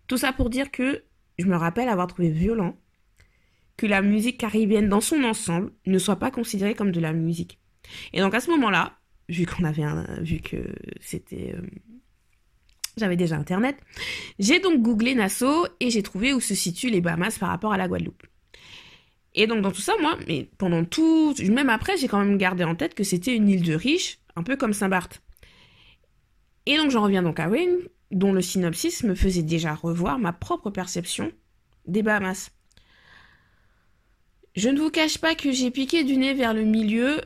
Tout 0.09 0.17
ça 0.17 0.33
pour 0.33 0.51
dire 0.51 0.73
que 0.73 1.05
je 1.39 1.47
me 1.47 1.55
rappelle 1.55 1.89
avoir 1.89 2.09
trouvé 2.09 2.31
violent 2.31 2.77
que 3.77 3.87
la 3.87 4.03
musique 4.03 4.39
caribéenne 4.39 4.89
dans 4.89 5.01
son 5.01 5.23
ensemble 5.23 5.71
ne 5.87 5.99
soit 5.99 6.17
pas 6.17 6.33
considérée 6.33 6.75
comme 6.75 6.91
de 6.91 6.99
la 6.99 7.13
musique. 7.13 7.61
Et 8.13 8.19
donc 8.19 8.35
à 8.35 8.41
ce 8.41 8.51
moment-là, 8.51 8.99
vu 9.33 10.41
que 10.41 10.57
c'était 11.01 11.55
euh, 11.57 11.63
j'avais 12.97 13.17
déjà 13.17 13.37
internet, 13.37 13.77
j'ai 14.39 14.61
donc 14.61 14.83
googlé 14.83 15.15
Nassau 15.15 15.67
et 15.81 15.91
j'ai 15.91 16.03
trouvé 16.03 16.33
où 16.35 16.41
se 16.41 16.55
situent 16.55 16.91
les 16.91 17.01
Bahamas 17.01 17.39
par 17.39 17.49
rapport 17.49 17.73
à 17.73 17.77
la 17.77 17.89
Guadeloupe. 17.89 18.23
Et 19.35 19.47
donc 19.47 19.63
dans 19.63 19.73
tout 19.73 19.81
ça, 19.81 19.95
moi, 20.01 20.19
mais 20.29 20.51
pendant 20.59 20.85
tout, 20.85 21.35
même 21.51 21.71
après, 21.71 21.97
j'ai 21.97 22.09
quand 22.09 22.19
même 22.19 22.37
gardé 22.37 22.65
en 22.65 22.75
tête 22.75 22.95
que 22.95 23.05
c'était 23.05 23.35
une 23.35 23.49
île 23.49 23.63
de 23.63 23.75
riches, 23.75 24.19
un 24.37 24.43
peu 24.43 24.57
comme 24.57 24.75
Saint-Barth. 24.75 25.23
Et 26.67 26.77
donc 26.77 26.91
j'en 26.91 27.03
reviens 27.03 27.23
donc 27.23 27.41
à 27.41 27.49
Wayne, 27.49 27.79
dont 28.11 28.33
le 28.33 28.43
synopsis 28.43 29.05
me 29.05 29.15
faisait 29.15 29.43
déjà 29.43 29.75
revoir 29.75 30.19
ma 30.19 30.33
propre 30.33 30.71
perception 30.71 31.33
des 31.87 32.03
Bahamas. 32.03 32.51
Je 34.55 34.69
ne 34.69 34.79
vous 34.79 34.91
cache 34.91 35.17
pas 35.17 35.35
que 35.35 35.51
j'ai 35.51 35.71
piqué 35.71 36.05
du 36.05 36.19
nez 36.19 36.35
vers 36.35 36.53
le 36.53 36.65
milieu 36.65 37.23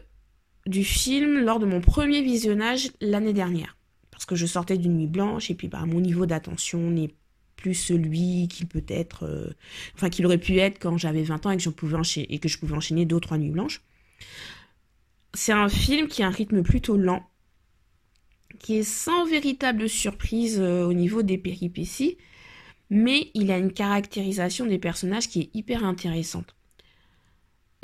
du 0.66 0.84
film 0.84 1.38
lors 1.38 1.58
de 1.58 1.66
mon 1.66 1.80
premier 1.80 2.22
visionnage 2.22 2.90
l'année 3.00 3.32
dernière. 3.32 3.76
Parce 4.10 4.24
que 4.24 4.34
je 4.34 4.46
sortais 4.46 4.78
d'une 4.78 4.96
nuit 4.96 5.06
blanche 5.06 5.50
et 5.50 5.54
puis 5.54 5.68
bah, 5.68 5.84
mon 5.86 6.00
niveau 6.00 6.26
d'attention 6.26 6.90
n'est 6.90 7.14
plus 7.56 7.74
celui 7.74 8.48
qu'il 8.48 8.66
peut 8.66 8.84
être, 8.88 9.24
euh, 9.24 9.54
enfin 9.94 10.10
qu'il 10.10 10.26
aurait 10.26 10.38
pu 10.38 10.58
être 10.58 10.78
quand 10.78 10.96
j'avais 10.98 11.22
20 11.22 11.46
ans 11.46 11.50
et 11.50 11.56
que, 11.56 11.62
je 11.62 11.70
pouvais 11.70 11.96
enchaîner, 11.96 12.26
et 12.32 12.38
que 12.38 13.36
nuits 13.36 13.50
blanches. 13.50 13.82
C'est 15.34 15.52
un 15.52 15.68
film 15.68 16.08
qui 16.08 16.22
a 16.22 16.28
un 16.28 16.30
rythme 16.30 16.62
plutôt 16.62 16.96
lent, 16.96 17.28
qui 18.58 18.76
est 18.76 18.82
sans 18.82 19.26
véritable 19.26 19.88
surprise 19.88 20.58
euh, 20.60 20.84
au 20.84 20.92
niveau 20.92 21.22
des 21.22 21.38
péripéties, 21.38 22.16
mais 22.88 23.30
il 23.34 23.50
a 23.50 23.58
une 23.58 23.72
caractérisation 23.72 24.66
des 24.66 24.78
personnages 24.78 25.28
qui 25.28 25.40
est 25.40 25.50
hyper 25.54 25.84
intéressante. 25.84 26.55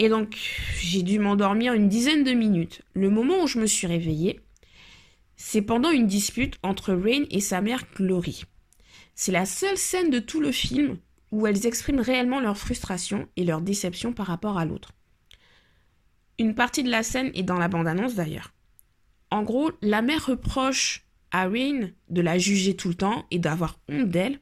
Et 0.02 0.09
donc, 0.09 0.37
j'ai 0.80 1.04
dû 1.04 1.21
m'endormir 1.21 1.75
une 1.75 1.88
dizaine 1.88 2.25
de 2.25 2.32
minutes. 2.32 2.82
Le 2.92 3.09
moment 3.09 3.44
où 3.44 3.47
je 3.47 3.61
me 3.61 3.66
suis 3.66 3.87
réveillée, 3.87 4.40
c'est 5.37 5.62
pendant 5.62 5.92
une 5.92 6.09
dispute 6.09 6.59
entre 6.64 6.92
Rain 6.92 7.23
et 7.30 7.38
sa 7.38 7.61
mère 7.61 7.85
Glory. 7.94 8.42
C'est 9.14 9.30
la 9.30 9.47
seule 9.47 9.76
scène 9.76 10.11
de 10.11 10.18
tout 10.18 10.40
le 10.40 10.50
film 10.50 10.99
où 11.30 11.47
elles 11.47 11.66
expriment 11.66 12.00
réellement 12.00 12.40
leur 12.40 12.59
frustration 12.59 13.28
et 13.37 13.44
leur 13.44 13.61
déception 13.61 14.12
par 14.12 14.26
rapport 14.26 14.59
à 14.59 14.64
l'autre. 14.64 14.90
Une 16.37 16.56
partie 16.56 16.82
de 16.82 16.90
la 16.90 17.04
scène 17.04 17.30
est 17.37 17.44
dans 17.44 17.59
la 17.59 17.68
bande-annonce 17.68 18.16
d'ailleurs. 18.16 18.52
En 19.30 19.44
gros, 19.44 19.71
la 19.82 20.02
mère 20.02 20.26
reproche 20.26 21.06
à 21.30 21.47
Rain 21.47 21.90
de 22.11 22.21
la 22.21 22.38
juger 22.38 22.75
tout 22.75 22.88
le 22.88 22.97
temps 22.97 23.25
et 23.30 23.38
d'avoir 23.38 23.78
honte 23.88 24.09
d'elle, 24.09 24.40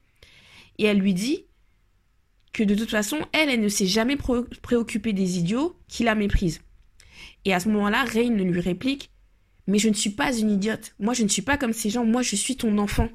et 0.78 0.84
elle 0.84 1.00
lui 1.00 1.12
dit 1.12 1.44
que 2.52 2.62
de 2.62 2.74
toute 2.74 2.90
façon, 2.90 3.18
elle, 3.32 3.48
elle 3.48 3.60
ne 3.60 3.68
s'est 3.68 3.86
jamais 3.86 4.16
préoccupée 4.16 5.12
des 5.12 5.38
idiots 5.38 5.76
qui 5.88 6.02
la 6.02 6.14
méprisent. 6.14 6.60
Et 7.44 7.54
à 7.54 7.60
ce 7.60 7.68
moment-là, 7.68 8.04
Rain 8.04 8.30
lui 8.30 8.60
réplique 8.60 9.10
Mais 9.66 9.78
je 9.78 9.88
ne 9.88 9.94
suis 9.94 10.10
pas 10.10 10.36
une 10.36 10.50
idiote. 10.50 10.94
Moi, 10.98 11.14
je 11.14 11.22
ne 11.22 11.28
suis 11.28 11.42
pas 11.42 11.56
comme 11.56 11.72
ces 11.72 11.90
gens. 11.90 12.04
Moi, 12.04 12.22
je 12.22 12.36
suis 12.36 12.56
ton 12.56 12.76
enfant. 12.78 13.08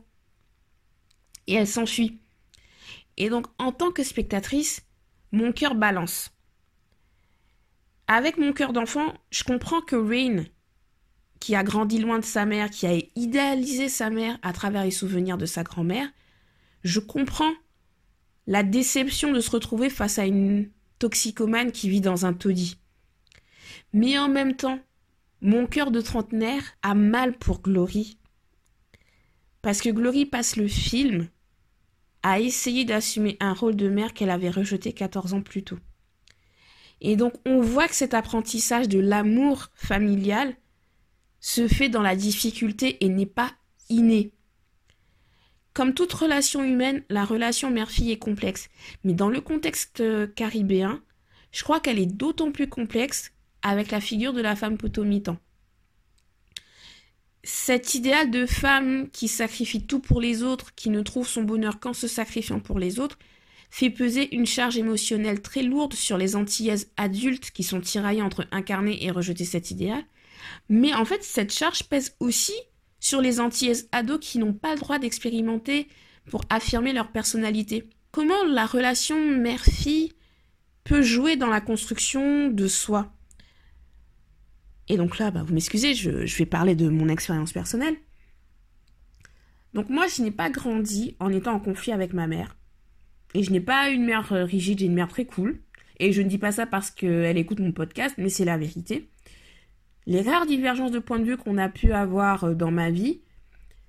Et 1.47 1.53
elle 1.53 1.67
s'enfuit. 1.67 2.19
Et 3.17 3.29
donc, 3.29 3.47
en 3.59 3.71
tant 3.71 3.91
que 3.91 4.03
spectatrice, 4.03 4.81
mon 5.31 5.51
cœur 5.51 5.75
balance. 5.75 6.31
Avec 8.07 8.37
mon 8.37 8.53
cœur 8.53 8.71
d'enfant, 8.71 9.13
je 9.31 9.43
comprends 9.43 9.81
que 9.81 9.95
Rain, 9.95 10.45
qui 11.39 11.55
a 11.55 11.63
grandi 11.63 11.99
loin 11.99 12.19
de 12.19 12.25
sa 12.25 12.45
mère, 12.45 12.69
qui 12.69 12.87
a 12.87 12.97
idéalisé 13.15 13.89
sa 13.89 14.09
mère 14.09 14.37
à 14.41 14.53
travers 14.53 14.83
les 14.83 14.91
souvenirs 14.91 15.37
de 15.37 15.45
sa 15.45 15.63
grand-mère, 15.63 16.07
je 16.83 16.99
comprends 16.99 17.53
la 18.47 18.63
déception 18.63 19.31
de 19.31 19.39
se 19.39 19.51
retrouver 19.51 19.89
face 19.89 20.19
à 20.19 20.25
une 20.25 20.69
toxicomane 20.99 21.71
qui 21.71 21.89
vit 21.89 22.01
dans 22.01 22.25
un 22.25 22.33
taudis. 22.33 22.77
Mais 23.93 24.17
en 24.17 24.29
même 24.29 24.55
temps, 24.55 24.79
mon 25.41 25.67
cœur 25.67 25.91
de 25.91 26.01
trentenaire 26.01 26.63
a 26.81 26.95
mal 26.95 27.37
pour 27.37 27.61
Glory. 27.61 28.17
Parce 29.61 29.81
que 29.81 29.89
Glory 29.89 30.25
passe 30.25 30.57
le 30.57 30.67
film 30.67 31.27
à 32.23 32.39
essayer 32.39 32.85
d'assumer 32.85 33.37
un 33.39 33.53
rôle 33.53 33.75
de 33.75 33.89
mère 33.89 34.13
qu'elle 34.13 34.29
avait 34.29 34.49
rejeté 34.49 34.93
14 34.93 35.33
ans 35.33 35.41
plus 35.41 35.63
tôt. 35.63 35.79
Et 37.01 37.15
donc 37.15 37.33
on 37.45 37.61
voit 37.61 37.87
que 37.87 37.95
cet 37.95 38.13
apprentissage 38.13 38.87
de 38.87 38.99
l'amour 38.99 39.69
familial 39.75 40.55
se 41.39 41.67
fait 41.67 41.89
dans 41.89 42.01
la 42.01 42.15
difficulté 42.15 43.03
et 43.03 43.09
n'est 43.09 43.25
pas 43.25 43.51
inné. 43.89 44.34
Comme 45.75 45.93
toute 45.93 46.13
relation 46.13 46.63
humaine, 46.63 47.03
la 47.09 47.25
relation 47.25 47.69
mère-fille 47.69 48.11
est 48.11 48.17
complexe. 48.17 48.69
Mais 49.03 49.13
dans 49.13 49.27
le 49.27 49.41
contexte 49.41 49.99
euh, 49.99 50.25
caribéen, 50.25 51.03
je 51.51 51.63
crois 51.63 51.81
qu'elle 51.81 51.99
est 51.99 52.05
d'autant 52.05 52.53
plus 52.53 52.69
complexe 52.69 53.33
avec 53.61 53.91
la 53.91 53.99
figure 53.99 54.31
de 54.31 54.41
la 54.41 54.55
femme 54.55 54.77
potomitan. 54.77 55.37
Cet 57.43 57.93
idéal 57.93 58.31
de 58.31 58.45
femme 58.45 59.09
qui 59.11 59.27
sacrifie 59.27 59.85
tout 59.85 59.99
pour 59.99 60.21
les 60.21 60.43
autres, 60.43 60.73
qui 60.75 60.89
ne 60.89 61.01
trouve 61.01 61.27
son 61.27 61.43
bonheur 61.43 61.81
qu'en 61.81 61.93
se 61.93 62.07
sacrifiant 62.07 62.61
pour 62.61 62.79
les 62.79 63.01
autres, 63.01 63.19
fait 63.69 63.89
peser 63.89 64.33
une 64.33 64.45
charge 64.45 64.77
émotionnelle 64.77 65.41
très 65.41 65.61
lourde 65.61 65.93
sur 65.93 66.17
les 66.17 66.37
antillaises 66.37 66.89
adultes 66.95 67.51
qui 67.51 67.63
sont 67.63 67.81
tiraillées 67.81 68.21
entre 68.21 68.47
incarner 68.51 69.03
et 69.03 69.11
rejeter 69.11 69.43
cet 69.43 69.71
idéal. 69.71 70.05
Mais 70.69 70.93
en 70.93 71.03
fait, 71.03 71.21
cette 71.21 71.53
charge 71.53 71.83
pèse 71.83 72.15
aussi 72.21 72.53
sur 73.05 73.21
les 73.21 73.39
antillaises 73.39 73.87
ados 73.91 74.17
qui 74.19 74.39
n'ont 74.39 74.53
pas 74.53 74.73
le 74.73 74.79
droit 74.79 74.97
d'expérimenter 74.97 75.87
pour 76.31 76.41
affirmer 76.49 76.91
leur 76.91 77.11
personnalité. 77.11 77.87
Comment 78.09 78.43
la 78.45 78.65
relation 78.65 79.15
mère-fille 79.37 80.11
peut 80.85 81.03
jouer 81.03 81.35
dans 81.35 81.51
la 81.51 81.61
construction 81.61 82.49
de 82.49 82.67
soi? 82.67 83.13
Et 84.87 84.97
donc 84.97 85.19
là, 85.19 85.29
bah, 85.29 85.43
vous 85.43 85.53
m'excusez, 85.53 85.93
je, 85.93 86.09
vais 86.09 86.47
parler 86.47 86.73
de 86.73 86.89
mon 86.89 87.07
expérience 87.07 87.53
personnelle. 87.53 87.95
Donc 89.75 89.89
moi, 89.89 90.07
je 90.07 90.23
n'ai 90.23 90.31
pas 90.31 90.49
grandi 90.49 91.15
en 91.19 91.31
étant 91.31 91.53
en 91.53 91.59
conflit 91.59 91.91
avec 91.91 92.11
ma 92.11 92.25
mère. 92.25 92.57
Et 93.35 93.43
je 93.43 93.51
n'ai 93.51 93.61
pas 93.61 93.89
une 93.89 94.05
mère 94.05 94.33
euh, 94.33 94.45
rigide, 94.45 94.79
j'ai 94.79 94.87
une 94.87 94.95
mère 94.95 95.09
très 95.09 95.25
cool. 95.25 95.61
Et 95.99 96.11
je 96.11 96.23
ne 96.23 96.27
dis 96.27 96.39
pas 96.39 96.51
ça 96.51 96.65
parce 96.65 96.89
qu'elle 96.89 97.37
écoute 97.37 97.59
mon 97.59 97.71
podcast, 97.71 98.15
mais 98.17 98.29
c'est 98.29 98.45
la 98.45 98.57
vérité. 98.57 99.07
Les 100.07 100.21
rares 100.21 100.45
divergences 100.45 100.91
de 100.91 100.99
point 100.99 101.19
de 101.19 101.25
vue 101.25 101.37
qu'on 101.37 101.57
a 101.57 101.67
pu 101.67 101.91
avoir 101.91 102.43
euh, 102.43 102.53
dans 102.53 102.71
ma 102.71 102.91
vie, 102.91 103.21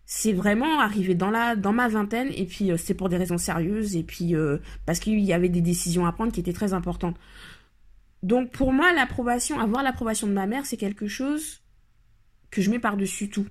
c'est 0.06 0.32
vraiment 0.32 0.80
arrivé 0.80 1.14
dans, 1.14 1.30
la, 1.30 1.56
dans 1.56 1.72
ma 1.72 1.88
vingtaine, 1.88 2.30
et 2.34 2.46
puis 2.46 2.70
euh, 2.70 2.76
c'est 2.76 2.94
pour 2.94 3.08
des 3.08 3.16
raisons 3.16 3.38
sérieuses, 3.38 3.96
et 3.96 4.02
puis 4.02 4.34
euh, 4.34 4.58
parce 4.86 4.98
qu'il 4.98 5.20
y 5.20 5.32
avait 5.32 5.48
des 5.48 5.60
décisions 5.60 6.06
à 6.06 6.12
prendre 6.12 6.32
qui 6.32 6.40
étaient 6.40 6.52
très 6.52 6.72
importantes. 6.72 7.16
Donc 8.22 8.50
pour 8.50 8.72
moi, 8.72 8.92
l'approbation, 8.92 9.60
avoir 9.60 9.82
l'approbation 9.82 10.26
de 10.26 10.32
ma 10.32 10.46
mère, 10.46 10.64
c'est 10.64 10.78
quelque 10.78 11.06
chose 11.06 11.62
que 12.50 12.62
je 12.62 12.70
mets 12.70 12.78
par-dessus 12.78 13.28
tout. 13.28 13.46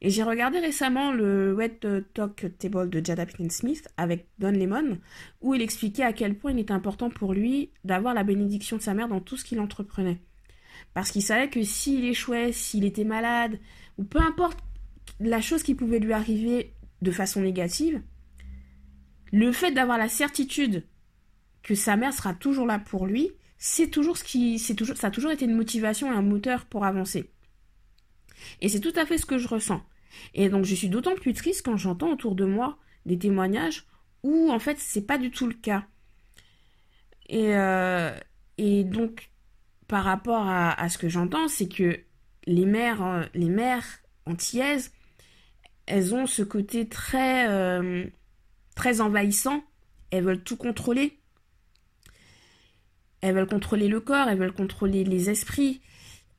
Et 0.00 0.10
j'ai 0.10 0.22
regardé 0.22 0.60
récemment 0.60 1.12
le 1.12 1.52
Wet 1.54 1.80
Talk 2.14 2.46
Table 2.58 2.88
de 2.88 3.04
Jada 3.04 3.26
Pinkett 3.26 3.52
Smith 3.52 3.88
avec 3.96 4.28
Don 4.38 4.52
Lemon, 4.52 4.98
où 5.40 5.54
il 5.54 5.60
expliquait 5.60 6.04
à 6.04 6.12
quel 6.12 6.36
point 6.36 6.52
il 6.52 6.60
était 6.60 6.72
important 6.72 7.10
pour 7.10 7.34
lui 7.34 7.72
d'avoir 7.84 8.14
la 8.14 8.22
bénédiction 8.22 8.76
de 8.76 8.82
sa 8.82 8.94
mère 8.94 9.08
dans 9.08 9.20
tout 9.20 9.36
ce 9.36 9.44
qu'il 9.44 9.58
entreprenait. 9.58 10.20
Parce 10.94 11.10
qu'il 11.10 11.22
savait 11.22 11.48
que 11.48 11.62
s'il 11.62 12.04
échouait, 12.04 12.52
s'il 12.52 12.84
était 12.84 13.04
malade, 13.04 13.58
ou 13.98 14.04
peu 14.04 14.20
importe 14.20 14.58
la 15.20 15.40
chose 15.40 15.62
qui 15.62 15.74
pouvait 15.74 15.98
lui 15.98 16.12
arriver 16.12 16.74
de 17.02 17.10
façon 17.10 17.40
négative, 17.40 18.02
le 19.32 19.52
fait 19.52 19.72
d'avoir 19.72 19.98
la 19.98 20.08
certitude 20.08 20.84
que 21.62 21.74
sa 21.74 21.96
mère 21.96 22.12
sera 22.12 22.34
toujours 22.34 22.66
là 22.66 22.78
pour 22.78 23.06
lui, 23.06 23.32
c'est 23.58 23.88
toujours 23.88 24.16
ce 24.16 24.24
qui, 24.24 24.58
ça 24.58 24.74
a 25.02 25.10
toujours 25.10 25.32
été 25.32 25.44
une 25.44 25.56
motivation 25.56 26.12
et 26.12 26.16
un 26.16 26.22
moteur 26.22 26.64
pour 26.64 26.84
avancer. 26.84 27.30
Et 28.60 28.68
c'est 28.68 28.80
tout 28.80 28.92
à 28.96 29.04
fait 29.04 29.18
ce 29.18 29.26
que 29.26 29.38
je 29.38 29.48
ressens. 29.48 29.82
Et 30.34 30.48
donc 30.48 30.64
je 30.64 30.74
suis 30.74 30.88
d'autant 30.88 31.14
plus 31.14 31.34
triste 31.34 31.64
quand 31.64 31.76
j'entends 31.76 32.12
autour 32.12 32.34
de 32.34 32.44
moi 32.44 32.78
des 33.04 33.18
témoignages 33.18 33.84
où 34.22 34.50
en 34.50 34.58
fait 34.58 34.78
c'est 34.78 35.06
pas 35.06 35.18
du 35.18 35.30
tout 35.30 35.46
le 35.46 35.54
cas. 35.54 35.84
Et, 37.28 37.56
euh, 37.56 38.16
et 38.56 38.84
donc 38.84 39.27
par 39.88 40.04
rapport 40.04 40.46
à, 40.46 40.88
ce 40.90 40.98
que 40.98 41.08
j'entends, 41.08 41.48
c'est 41.48 41.68
que 41.68 41.98
les 42.46 42.66
mères, 42.66 43.02
euh, 43.02 43.22
les 43.34 43.48
mères 43.48 43.86
antillaises, 44.26 44.92
elles 45.86 46.14
ont 46.14 46.26
ce 46.26 46.42
côté 46.42 46.88
très, 46.88 47.48
euh, 47.48 48.04
très 48.76 49.00
envahissant. 49.00 49.64
Elles 50.10 50.24
veulent 50.24 50.44
tout 50.44 50.56
contrôler. 50.56 51.18
Elles 53.22 53.34
veulent 53.34 53.48
contrôler 53.48 53.88
le 53.88 54.00
corps, 54.00 54.28
elles 54.28 54.38
veulent 54.38 54.52
contrôler 54.52 55.04
les 55.04 55.30
esprits. 55.30 55.80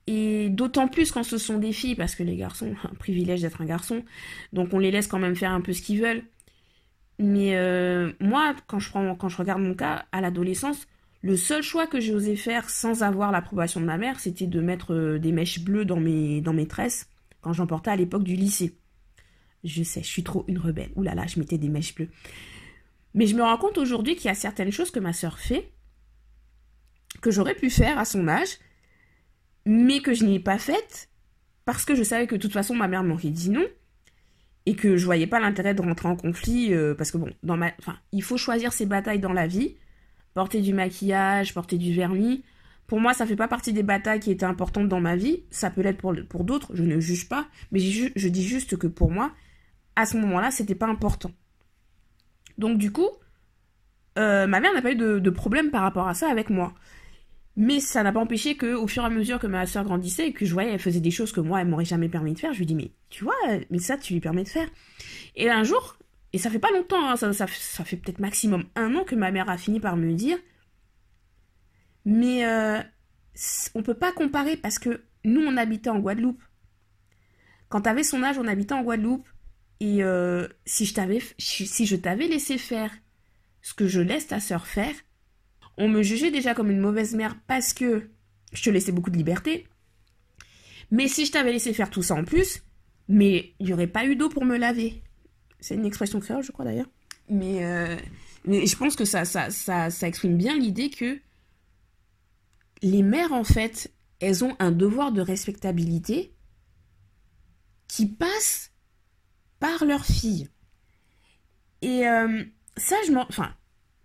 Et 0.06 0.50
d'autant 0.50 0.88
plus 0.88 1.12
quand 1.12 1.24
ce 1.24 1.38
sont 1.40 1.58
des 1.58 1.74
filles, 1.74 1.96
parce 1.96 2.16
que 2.16 2.24
les 2.24 2.36
garçons, 2.36 2.76
un 2.84 2.96
privilège 2.96 3.42
d'être 3.42 3.62
un 3.62 3.66
garçon, 3.66 4.06
donc 4.54 4.74
on 4.74 4.80
les 4.80 4.92
laisse 4.92 5.08
quand 5.08 5.20
même 5.20 5.36
faire 5.36 5.52
un 5.52 5.62
peu 5.62 5.74
ce 5.74 5.82
qu'ils 5.82 6.02
veulent. 6.02 6.24
Mais 7.18 7.58
euh, 7.58 8.14
moi, 8.20 8.56
quand 8.68 8.80
je 8.80 9.38
regarde 9.38 9.62
mon 9.62 9.74
cas, 9.74 10.06
à 10.12 10.22
l'adolescence, 10.22 10.88
le 11.22 11.36
seul 11.36 11.62
choix 11.62 11.88
que 11.88 12.00
j'ai 12.00 12.14
osé 12.14 12.36
faire 12.36 12.70
sans 12.70 13.04
avoir 13.04 13.32
l'approbation 13.32 13.82
de 13.82 13.86
ma 13.86 13.98
mère, 13.98 14.20
c'était 14.20 14.48
de 14.48 14.62
mettre 14.62 14.94
euh, 14.94 15.20
des 15.20 15.32
mèches 15.32 15.60
bleues 15.60 15.86
dans 15.86 16.00
mes, 16.00 16.68
tresses 16.68 17.10
quand 17.42 17.54
j'en 17.54 17.68
portais 17.68 17.92
à 17.92 17.96
l'époque 17.96 18.24
du 18.24 18.36
lycée. 18.36 18.78
Je 19.66 19.84
sais, 19.84 20.02
je 20.02 20.08
suis 20.08 20.24
trop 20.24 20.46
une 20.48 20.58
rebelle. 20.58 20.92
Ouh 20.96 21.04
là 21.04 21.16
là, 21.16 21.26
je 21.28 21.40
mettais 21.40 21.58
des 21.58 21.68
mèches 21.68 21.94
bleues. 21.94 22.10
Mais 23.14 23.28
je 23.28 23.36
me 23.36 23.42
rends 23.42 23.58
compte 23.58 23.78
aujourd'hui 23.78 24.16
qu'il 24.16 24.26
y 24.26 24.30
a 24.30 24.36
certaines 24.36 24.72
choses 24.72 24.92
que 24.92 25.00
ma 25.00 25.12
sœur 25.12 25.40
fait, 25.40 25.72
que 27.22 27.32
j'aurais 27.32 27.56
pu 27.56 27.70
faire 27.70 27.98
à 27.98 28.06
son 28.06 28.28
âge, 28.30 28.58
mais 29.66 30.02
que 30.02 30.14
je 30.14 30.24
n'y 30.24 30.36
ai 30.36 30.40
pas 30.40 30.58
faites, 30.58 31.10
parce 31.66 31.84
que 31.84 31.96
je 31.96 32.04
savais 32.04 32.28
que 32.28 32.36
de 32.36 32.42
toute 32.42 32.54
façon 32.54 32.76
ma 32.76 32.88
mère 32.88 33.04
m'aurait 33.04 33.30
dit 33.30 33.50
non, 33.50 33.66
et 34.66 34.76
que 34.76 34.96
je 34.96 35.04
voyais 35.04 35.28
pas 35.28 35.42
l'intérêt 35.42 35.74
de 35.74 35.82
rentrer 35.82 36.08
en 36.08 36.16
conflit, 36.16 36.74
euh, 36.74 36.94
parce 36.94 37.12
que 37.12 37.18
bon, 37.18 37.34
dans 37.44 37.58
ma... 37.58 37.74
enfin, 37.80 37.98
il 38.14 38.24
faut 38.24 38.38
choisir 38.38 38.72
ses 38.72 38.86
batailles 38.86 39.20
dans 39.20 39.34
la 39.34 39.48
vie 39.48 39.76
porter 40.40 40.62
du 40.62 40.74
maquillage, 40.74 41.54
porter 41.54 41.78
du 41.78 41.94
vernis. 41.94 42.46
Pour 42.88 43.02
moi, 43.02 43.14
ça 43.14 43.26
fait 43.26 43.36
pas 43.36 43.50
partie 43.50 43.74
des 43.74 43.84
batailles 43.84 44.22
qui 44.22 44.32
étaient 44.32 44.46
importantes 44.46 44.88
dans 44.88 45.02
ma 45.02 45.18
vie. 45.18 45.44
Ça 45.52 45.70
peut 45.70 45.82
l'être 45.82 45.98
pour, 45.98 46.16
pour 46.30 46.46
d'autres, 46.46 46.74
je 46.74 46.82
ne 46.82 46.98
juge 47.02 47.28
pas. 47.28 47.46
Mais 47.74 47.80
je, 47.80 48.28
dis 48.30 48.48
juste 48.48 48.78
que 48.78 48.88
pour 48.88 49.12
moi, 49.12 49.34
à 49.98 50.06
ce 50.06 50.16
moment-là, 50.16 50.50
c'était 50.50 50.76
pas 50.76 50.88
important. 50.88 51.32
Donc 52.58 52.78
du 52.78 52.90
coup, 52.90 53.10
euh, 54.18 54.48
ma 54.48 54.62
mère 54.62 54.74
n'a 54.74 54.82
pas 54.82 54.94
eu 54.94 54.96
de, 54.96 55.30
problème 55.30 55.72
par 55.72 55.82
rapport 55.82 56.08
à 56.08 56.14
ça 56.14 56.32
avec 56.32 56.50
moi. 56.50 56.74
Mais 57.58 57.82
ça 57.82 58.02
n'a 58.02 58.14
pas 58.14 58.22
empêché 58.22 58.56
que, 58.56 58.76
au 58.76 58.88
fur 58.88 59.04
et 59.04 59.08
à 59.08 59.10
mesure 59.10 59.40
que 59.40 59.48
ma 59.48 59.66
soeur 59.66 59.84
grandissait 59.84 60.30
et 60.30 60.32
que 60.32 60.46
je 60.46 60.54
voyais, 60.54 60.72
elle 60.72 60.80
faisait 60.80 61.02
des 61.02 61.12
choses 61.12 61.34
que 61.34 61.42
moi, 61.42 61.60
elle 61.60 61.68
m'aurait 61.68 61.84
jamais 61.84 62.08
permis 62.08 62.34
de 62.34 62.40
faire, 62.40 62.54
je 62.54 62.60
lui 62.60 62.66
dis, 62.66 62.76
mais 62.76 62.92
tu 63.10 63.26
vois, 63.26 63.36
mais 63.70 63.80
ça, 63.80 63.98
tu 63.98 64.14
lui 64.14 64.22
permets 64.22 64.46
de 64.46 64.48
faire. 64.48 64.70
Et 65.36 65.50
un 65.50 65.66
jour, 65.66 65.99
et 66.34 66.38
ça 66.38 66.50
fait 66.50 66.60
pas 66.60 66.72
longtemps, 66.72 67.10
hein, 67.10 67.16
ça, 67.16 67.48
fait 67.48 67.98
peut-être 67.98 68.20
maximum 68.20 68.66
un 68.76 68.96
an 68.96 69.04
que 69.04 69.16
ma 69.16 69.32
mère 69.32 69.50
a 69.50 69.58
fini 69.58 69.80
par 69.80 69.98
me 69.98 70.14
dire, 70.14 70.38
mais 72.06 72.46
euh, 72.46 72.82
on 73.76 73.84
peut 73.84 73.96
pas 73.96 74.12
comparer 74.12 74.58
parce 74.58 74.80
que 74.80 75.04
nous, 75.24 75.42
on 75.42 75.58
habitait 75.58 75.90
en 75.90 76.00
Guadeloupe. 76.00 76.42
Quand 77.68 77.82
tu 77.82 77.90
avais 77.90 78.04
son 78.04 78.24
âge, 78.24 78.38
on 78.38 78.48
habitait 78.48 78.74
en 78.74 78.84
Guadeloupe. 78.84 79.28
Et 79.82 80.04
euh, 80.04 80.48
si 80.66 80.86
je 80.86 80.94
t'avais 80.94 81.22
si 81.38 82.02
t'avais 82.02 82.28
laissé 82.28 82.58
faire 82.58 82.92
ce 83.62 83.74
que 83.74 83.88
je 83.88 84.02
laisse 84.02 84.28
ta 84.28 84.40
sœur 84.42 84.68
faire, 84.68 84.94
on 85.78 85.88
me 85.88 86.04
jugeait 86.04 86.32
déjà 86.32 86.54
comme 86.54 86.70
une 86.70 86.82
mauvaise 86.82 87.16
mère 87.16 87.38
parce 87.48 87.74
que 87.74 88.10
je 88.52 88.64
te 88.64 88.70
laissais 88.70 88.92
beaucoup 88.92 89.10
de 89.10 89.18
liberté. 89.18 89.68
Mais 90.92 91.08
si 91.08 91.26
je 91.26 91.32
t'avais 91.32 91.54
laissé 91.54 91.74
faire 91.74 91.90
tout 91.90 92.02
ça 92.02 92.16
en 92.16 92.26
plus, 92.26 92.62
mais 93.08 93.54
il 93.60 93.68
n'y 93.68 93.74
aurait 93.74 93.88
pas 93.88 94.06
eu 94.06 94.16
d'eau 94.16 94.28
pour 94.28 94.44
me 94.44 94.58
laver. 94.58 95.02
C'est 95.60 95.76
une 95.76 95.86
expression 95.86 96.20
créole, 96.20 96.44
je 96.44 96.52
crois 96.52 96.66
d'ailleurs. 96.66 96.90
Mais, 97.30 97.64
euh, 97.64 97.96
je 98.46 98.76
pense 98.76 98.96
que 98.96 99.06
ça, 99.06 99.24
exprime 100.02 100.38
bien 100.38 100.58
l'idée 100.58 100.90
que 100.90 101.20
les 102.82 103.04
mères, 103.04 103.34
en 103.34 103.44
fait, 103.44 103.92
elles 104.20 104.44
ont 104.44 104.56
un 104.60 104.72
devoir 104.72 105.12
de 105.12 105.22
respectabilité 105.22 106.34
qui 107.88 108.08
passe 108.08 108.72
par 109.60 109.86
leur 109.86 110.06
fille. 110.06 110.50
Et 111.82 112.08
euh, 112.08 112.44
ça, 112.78 112.96
je 113.06 113.12
m'en. 113.12 113.26
Enfin, 113.28 113.54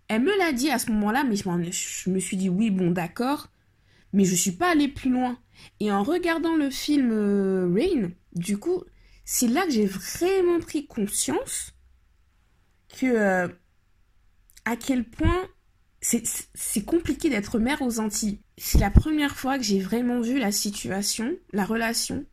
elle 0.07 0.21
me 0.21 0.37
l'a 0.37 0.51
dit 0.51 0.69
à 0.69 0.79
ce 0.79 0.91
moment-là, 0.91 1.23
mais 1.23 1.35
je, 1.35 2.09
me 2.09 2.19
suis 2.19 2.37
dit 2.37 2.49
oui, 2.49 2.69
bon, 2.69 2.91
d'accord, 2.91 3.49
mais 4.13 4.25
je 4.25 4.35
suis 4.35 4.51
pas 4.51 4.71
allée 4.71 4.87
plus 4.87 5.09
loin. 5.09 5.39
Et 5.79 5.91
en 5.91 6.03
regardant 6.03 6.55
le 6.55 6.69
film 6.69 7.11
euh, 7.11 7.73
Rain, 7.73 8.11
du 8.33 8.57
coup, 8.57 8.83
c'est 9.25 9.47
là 9.47 9.65
que 9.65 9.71
j'ai 9.71 9.87
vraiment 9.87 10.59
pris 10.59 10.85
conscience 10.85 11.73
que 12.89 13.07
euh, 13.07 13.47
à 14.63 14.75
quel 14.75 15.03
point 15.03 15.49
c'est 16.01 16.85
compliqué 16.85 17.31
d'être 17.31 17.57
mère 17.57 17.81
aux 17.81 17.99
Antilles. 17.99 18.39
C'est 18.59 18.77
la 18.77 18.91
première 18.91 19.35
fois 19.35 19.57
que 19.57 19.63
j'ai 19.63 19.79
vraiment 19.79 20.21
vu 20.21 20.37
la 20.37 20.51
situation, 20.51 21.35
la 21.51 21.65
relation 21.65 22.25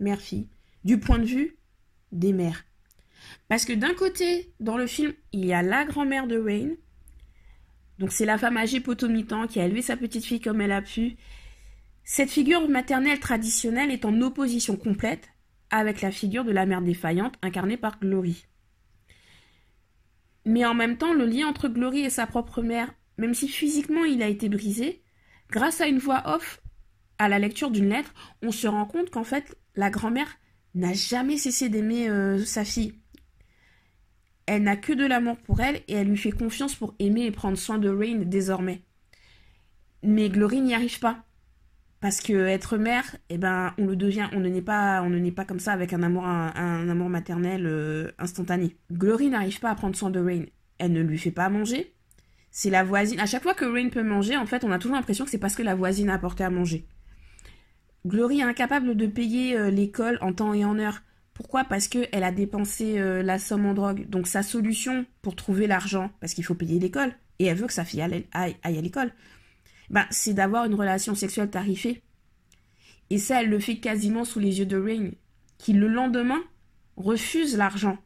mère-fille, 0.00 0.48
du 0.84 0.98
point 0.98 1.18
de 1.18 1.26
vue 1.26 1.58
des 2.12 2.32
mères. 2.32 2.64
Parce 3.48 3.66
que 3.66 3.74
d'un 3.74 3.92
côté, 3.92 4.54
dans 4.58 4.78
le 4.78 4.86
film, 4.86 5.12
il 5.32 5.44
y 5.44 5.52
a 5.52 5.62
la 5.62 5.84
grand-mère 5.84 6.26
de 6.26 6.38
Wayne. 6.38 6.76
Donc 7.98 8.12
c'est 8.12 8.24
la 8.24 8.38
femme 8.38 8.56
âgée 8.56 8.80
potomitan 8.80 9.46
qui 9.46 9.60
a 9.60 9.66
élevé 9.66 9.82
sa 9.82 9.98
petite 9.98 10.24
fille 10.24 10.40
comme 10.40 10.62
elle 10.62 10.72
a 10.72 10.80
pu. 10.80 11.16
Cette 12.04 12.30
figure 12.30 12.66
maternelle 12.70 13.20
traditionnelle 13.20 13.90
est 13.90 14.06
en 14.06 14.22
opposition 14.22 14.76
complète 14.76 15.28
avec 15.70 16.00
la 16.00 16.10
figure 16.10 16.44
de 16.44 16.52
la 16.52 16.66
mère 16.66 16.82
défaillante 16.82 17.34
incarnée 17.42 17.76
par 17.76 18.00
Glory. 18.00 18.46
Mais 20.44 20.64
en 20.64 20.74
même 20.74 20.96
temps, 20.96 21.12
le 21.12 21.26
lien 21.26 21.46
entre 21.46 21.68
Glory 21.68 22.00
et 22.00 22.10
sa 22.10 22.26
propre 22.26 22.62
mère, 22.62 22.94
même 23.18 23.34
si 23.34 23.48
physiquement 23.48 24.04
il 24.04 24.22
a 24.22 24.28
été 24.28 24.48
brisé, 24.48 25.02
grâce 25.50 25.80
à 25.80 25.86
une 25.86 25.98
voix 25.98 26.22
off, 26.26 26.62
à 27.18 27.28
la 27.28 27.38
lecture 27.38 27.70
d'une 27.70 27.90
lettre, 27.90 28.14
on 28.42 28.52
se 28.52 28.66
rend 28.66 28.86
compte 28.86 29.10
qu'en 29.10 29.24
fait, 29.24 29.56
la 29.74 29.90
grand-mère 29.90 30.38
n'a 30.74 30.92
jamais 30.92 31.36
cessé 31.36 31.68
d'aimer 31.68 32.08
euh, 32.08 32.44
sa 32.44 32.64
fille. 32.64 32.94
Elle 34.46 34.62
n'a 34.62 34.76
que 34.76 34.92
de 34.92 35.04
l'amour 35.04 35.36
pour 35.36 35.60
elle 35.60 35.82
et 35.88 35.94
elle 35.94 36.08
lui 36.08 36.16
fait 36.16 36.32
confiance 36.32 36.74
pour 36.74 36.94
aimer 36.98 37.26
et 37.26 37.30
prendre 37.30 37.58
soin 37.58 37.78
de 37.78 37.90
Rain 37.90 38.22
désormais. 38.24 38.82
Mais 40.02 40.30
Glory 40.30 40.62
n'y 40.62 40.74
arrive 40.74 41.00
pas. 41.00 41.24
Parce 42.00 42.20
que 42.20 42.46
être 42.46 42.76
mère, 42.76 43.16
eh 43.28 43.38
ben, 43.38 43.74
on 43.76 43.86
le 43.86 43.96
devient, 43.96 44.28
on 44.32 44.38
ne 44.38 44.48
naît 44.48 44.62
pas, 44.62 45.02
on 45.02 45.10
ne 45.10 45.18
naît 45.18 45.32
pas 45.32 45.44
comme 45.44 45.58
ça 45.58 45.72
avec 45.72 45.92
un 45.92 46.02
amour, 46.04 46.24
un, 46.24 46.88
amour 46.88 47.08
maternel 47.08 47.66
euh, 47.66 48.12
instantané. 48.18 48.76
Glory 48.92 49.30
n'arrive 49.30 49.58
pas 49.58 49.70
à 49.70 49.74
prendre 49.74 49.96
soin 49.96 50.10
de 50.10 50.20
Rain. 50.20 50.44
Elle 50.78 50.92
ne 50.92 51.02
lui 51.02 51.18
fait 51.18 51.32
pas 51.32 51.48
manger. 51.48 51.92
C'est 52.52 52.70
la 52.70 52.84
voisine. 52.84 53.18
À 53.18 53.26
chaque 53.26 53.42
fois 53.42 53.54
que 53.54 53.64
Rain 53.64 53.88
peut 53.88 54.04
manger, 54.04 54.36
en 54.36 54.46
fait, 54.46 54.62
on 54.62 54.70
a 54.70 54.78
toujours 54.78 54.96
l'impression 54.96 55.24
que 55.24 55.30
c'est 55.30 55.38
parce 55.38 55.56
que 55.56 55.62
la 55.62 55.74
voisine 55.74 56.08
a 56.08 56.14
apporté 56.14 56.44
à 56.44 56.50
manger. 56.50 56.86
Glory 58.06 58.40
est 58.40 58.44
incapable 58.44 58.96
de 58.96 59.06
payer 59.08 59.58
euh, 59.58 59.70
l'école 59.70 60.18
en 60.20 60.32
temps 60.32 60.54
et 60.54 60.64
en 60.64 60.78
heure. 60.78 61.02
Pourquoi? 61.34 61.64
Parce 61.64 61.88
qu'elle 61.88 62.24
a 62.24 62.30
dépensé 62.30 62.98
euh, 62.98 63.22
la 63.24 63.40
somme 63.40 63.66
en 63.66 63.74
drogue. 63.74 64.08
Donc 64.08 64.28
sa 64.28 64.44
solution 64.44 65.04
pour 65.20 65.34
trouver 65.34 65.66
l'argent, 65.66 66.10
parce 66.20 66.34
qu'il 66.34 66.44
faut 66.44 66.54
payer 66.54 66.78
l'école, 66.78 67.12
et 67.40 67.46
elle 67.46 67.56
veut 67.56 67.66
que 67.66 67.72
sa 67.72 67.84
fille 67.84 68.02
aille 68.02 68.56
à 68.62 68.70
l'école, 68.70 69.12
bah, 69.90 70.06
c'est 70.10 70.34
d'avoir 70.34 70.64
une 70.64 70.74
relation 70.74 71.14
sexuelle 71.14 71.50
tarifée. 71.50 72.02
Et 73.10 73.18
ça, 73.18 73.42
elle 73.42 73.48
le 73.48 73.58
fait 73.58 73.78
quasiment 73.78 74.24
sous 74.24 74.38
les 74.38 74.58
yeux 74.58 74.66
de 74.66 74.76
Rain, 74.76 75.10
qui 75.56 75.72
le 75.72 75.88
lendemain 75.88 76.42
refuse 76.96 77.56
l'argent. 77.56 77.98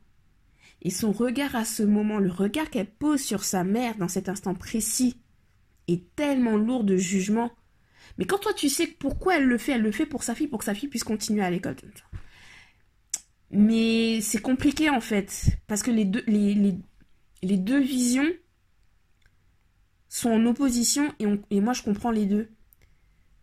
Et 0.82 0.90
son 0.90 1.12
regard 1.12 1.56
à 1.56 1.64
ce 1.64 1.82
moment, 1.82 2.18
le 2.18 2.30
regard 2.30 2.70
qu'elle 2.70 2.90
pose 2.90 3.20
sur 3.20 3.44
sa 3.44 3.64
mère 3.64 3.96
dans 3.96 4.08
cet 4.08 4.28
instant 4.28 4.54
précis, 4.54 5.16
est 5.88 6.14
tellement 6.14 6.56
lourd 6.56 6.84
de 6.84 6.96
jugement. 6.96 7.50
Mais 8.18 8.24
quand 8.24 8.38
toi 8.38 8.52
tu 8.52 8.68
sais 8.68 8.86
pourquoi 8.86 9.36
elle 9.36 9.44
le 9.44 9.58
fait, 9.58 9.72
elle 9.72 9.82
le 9.82 9.92
fait 9.92 10.06
pour 10.06 10.22
sa 10.22 10.34
fille, 10.34 10.46
pour 10.46 10.60
que 10.60 10.64
sa 10.64 10.74
fille 10.74 10.88
puisse 10.88 11.04
continuer 11.04 11.42
à 11.42 11.50
l'école. 11.50 11.76
Mais 13.50 14.20
c'est 14.20 14.40
compliqué 14.40 14.90
en 14.90 15.00
fait, 15.00 15.58
parce 15.66 15.82
que 15.82 15.90
les 15.90 16.04
deux, 16.04 16.22
les, 16.26 16.76
les 17.42 17.56
deux 17.58 17.80
visions 17.80 18.28
sont 20.12 20.30
en 20.30 20.44
opposition 20.44 21.10
et, 21.18 21.60
moi 21.62 21.72
je 21.72 21.82
comprends 21.82 22.10
les 22.10 22.26
deux. 22.26 22.50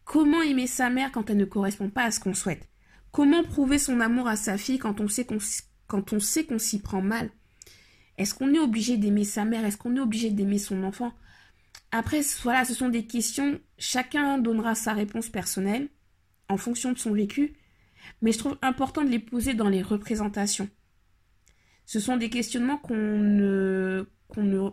Comment 0.04 0.44
aimer 0.44 0.68
sa 0.68 0.92
mère 0.92 1.12
quand 1.12 1.32
elle 1.32 1.38
ne 1.38 1.46
correspond 1.46 1.90
pas 1.90 2.04
à 2.04 2.12
ce 2.12 2.20
qu'on 2.20 2.36
souhaite? 2.36 2.70
Comment 3.12 3.44
prouver 3.44 3.80
son 3.80 4.00
amour 4.00 4.28
à 4.28 4.36
sa 4.36 4.56
fille 4.56 4.78
quand 4.78 5.02
on 5.02 5.08
sait 5.08 5.26
qu'on 5.26 6.60
s'y 6.60 6.80
prend 6.80 7.02
mal? 7.02 7.32
Est-ce 8.20 8.36
qu'on 8.36 8.54
est 8.54 8.60
obligé 8.60 8.98
d'aimer 8.98 9.24
sa 9.24 9.46
mère? 9.46 9.66
Est-ce 9.66 9.78
qu'on 9.78 9.96
est 9.96 10.00
obligé 10.00 10.30
d'aimer 10.30 10.60
son 10.60 10.84
enfant? 10.84 11.12
Après, 11.92 12.22
voilà, 12.44 12.66
ce 12.66 12.76
sont 12.76 12.90
des 12.90 13.08
questions. 13.08 13.60
Chacun 13.80 14.38
donnera 14.38 14.76
sa 14.76 14.94
réponse 14.94 15.30
personnelle 15.30 15.90
en 16.50 16.58
fonction 16.58 16.92
de 16.92 17.00
son 17.00 17.14
vécu, 17.14 17.56
mais 18.22 18.32
je 18.32 18.38
trouve 18.38 18.60
important 18.62 19.04
de 19.04 19.10
les 19.10 19.18
poser 19.18 19.56
dans 19.56 19.70
les 19.70 19.82
représentations. 19.82 20.70
Ce 21.88 22.00
sont 22.00 22.18
des 22.18 22.30
questionnements 22.30 22.78
qu'on 22.78 22.96
ne, 22.96 24.08
qu'on 24.28 24.44
ne 24.44 24.70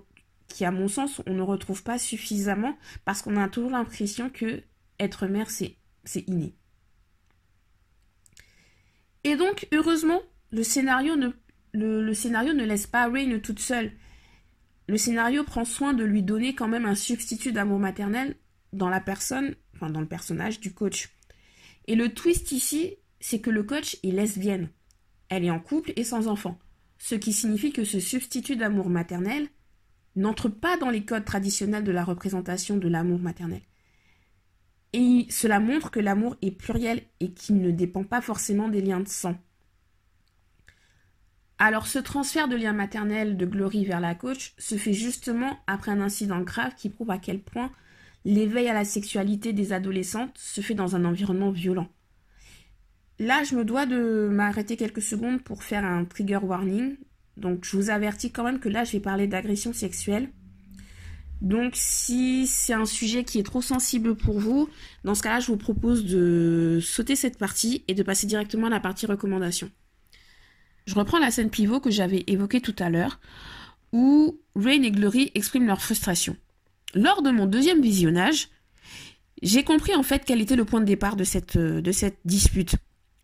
qui, 0.48 0.64
à 0.64 0.70
mon 0.70 0.88
sens, 0.88 1.22
on 1.26 1.34
ne 1.34 1.42
retrouve 1.42 1.82
pas 1.82 1.98
suffisamment 1.98 2.76
parce 3.04 3.22
qu'on 3.22 3.36
a 3.36 3.48
toujours 3.48 3.70
l'impression 3.70 4.30
que 4.30 4.62
être 4.98 5.26
mère, 5.26 5.50
c'est, 5.50 5.76
inné. 6.26 6.54
Et 9.24 9.36
donc, 9.36 9.66
heureusement, 9.72 10.22
le 10.50 10.62
scénario 10.62 11.16
ne, 11.16 11.30
le, 11.72 12.14
scénario 12.14 12.54
ne 12.54 12.64
laisse 12.64 12.86
pas 12.86 13.08
Rain 13.08 13.38
toute 13.40 13.58
seule. 13.58 13.92
Le 14.88 14.96
scénario 14.96 15.42
prend 15.44 15.64
soin 15.64 15.94
de 15.94 16.04
lui 16.04 16.22
donner 16.22 16.54
quand 16.54 16.68
même 16.68 16.86
un 16.86 16.94
substitut 16.94 17.52
d'amour 17.52 17.78
maternel 17.78 18.36
dans 18.72 18.88
la 18.88 19.00
personne, 19.00 19.56
enfin 19.74 19.90
dans 19.90 20.00
le 20.00 20.06
personnage 20.06 20.60
du 20.60 20.72
coach. 20.72 21.10
Et 21.88 21.96
le 21.96 22.14
twist 22.14 22.52
ici, 22.52 22.94
c'est 23.20 23.40
que 23.40 23.50
le 23.50 23.64
coach 23.64 23.96
est 24.02 24.12
lesbienne. 24.12 24.70
Elle 25.28 25.44
est 25.44 25.50
en 25.50 25.60
couple 25.60 25.92
et 25.96 26.04
sans 26.04 26.28
enfant. 26.28 26.58
Ce 26.98 27.14
qui 27.14 27.32
signifie 27.32 27.72
que 27.72 27.84
ce 27.84 28.00
substitut 28.00 28.56
d'amour 28.56 28.88
maternel 28.88 29.48
n'entre 30.16 30.48
pas 30.48 30.76
dans 30.76 30.90
les 30.90 31.04
codes 31.04 31.24
traditionnels 31.24 31.84
de 31.84 31.92
la 31.92 32.04
représentation 32.04 32.76
de 32.76 32.88
l'amour 32.88 33.20
maternel. 33.20 33.62
Et 34.92 35.26
cela 35.30 35.60
montre 35.60 35.90
que 35.90 36.00
l'amour 36.00 36.36
est 36.42 36.50
pluriel 36.50 37.02
et 37.20 37.32
qu'il 37.32 37.60
ne 37.60 37.70
dépend 37.70 38.04
pas 38.04 38.20
forcément 38.20 38.68
des 38.68 38.80
liens 38.80 39.00
de 39.00 39.08
sang. 39.08 39.36
Alors 41.58 41.86
ce 41.86 41.98
transfert 41.98 42.48
de 42.48 42.56
lien 42.56 42.72
maternel 42.72 43.36
de 43.36 43.46
Glory 43.46 43.84
vers 43.84 44.00
la 44.00 44.14
coach 44.14 44.54
se 44.58 44.76
fait 44.76 44.92
justement 44.92 45.58
après 45.66 45.90
un 45.90 46.00
incident 46.00 46.40
grave 46.40 46.74
qui 46.76 46.90
prouve 46.90 47.10
à 47.10 47.18
quel 47.18 47.40
point 47.40 47.70
l'éveil 48.26 48.68
à 48.68 48.74
la 48.74 48.84
sexualité 48.84 49.52
des 49.52 49.72
adolescentes 49.72 50.36
se 50.36 50.60
fait 50.60 50.74
dans 50.74 50.96
un 50.96 51.04
environnement 51.04 51.50
violent. 51.50 51.88
Là, 53.18 53.42
je 53.44 53.54
me 53.54 53.64
dois 53.64 53.86
de 53.86 54.28
m'arrêter 54.30 54.76
quelques 54.76 55.00
secondes 55.00 55.42
pour 55.42 55.62
faire 55.62 55.84
un 55.84 56.04
trigger 56.04 56.40
warning, 56.42 56.96
donc 57.36 57.64
je 57.64 57.76
vous 57.76 57.90
avertis 57.90 58.30
quand 58.30 58.44
même 58.44 58.60
que 58.60 58.68
là, 58.68 58.84
je 58.84 58.92
vais 58.92 59.00
parler 59.00 59.26
d'agression 59.26 59.72
sexuelle. 59.72 60.30
Donc 61.42 61.72
si 61.74 62.46
c'est 62.46 62.72
un 62.72 62.86
sujet 62.86 63.24
qui 63.24 63.38
est 63.38 63.42
trop 63.42 63.60
sensible 63.60 64.16
pour 64.16 64.40
vous, 64.40 64.68
dans 65.04 65.14
ce 65.14 65.22
cas-là, 65.22 65.40
je 65.40 65.48
vous 65.48 65.58
propose 65.58 66.06
de 66.06 66.78
sauter 66.82 67.14
cette 67.14 67.38
partie 67.38 67.84
et 67.88 67.94
de 67.94 68.02
passer 68.02 68.26
directement 68.26 68.68
à 68.68 68.70
la 68.70 68.80
partie 68.80 69.06
recommandation. 69.06 69.70
Je 70.86 70.94
reprends 70.94 71.18
la 71.18 71.30
scène 71.30 71.50
pivot 71.50 71.80
que 71.80 71.90
j'avais 71.90 72.24
évoquée 72.26 72.60
tout 72.60 72.74
à 72.78 72.88
l'heure, 72.88 73.20
où 73.92 74.40
Rain 74.54 74.82
et 74.82 74.90
Glory 74.90 75.30
expriment 75.34 75.66
leur 75.66 75.82
frustration. 75.82 76.36
Lors 76.94 77.22
de 77.22 77.30
mon 77.30 77.46
deuxième 77.46 77.82
visionnage, 77.82 78.48
j'ai 79.42 79.64
compris 79.64 79.94
en 79.94 80.02
fait 80.02 80.22
quel 80.24 80.40
était 80.40 80.56
le 80.56 80.64
point 80.64 80.80
de 80.80 80.86
départ 80.86 81.16
de 81.16 81.24
cette, 81.24 81.58
de 81.58 81.92
cette 81.92 82.18
dispute. 82.24 82.76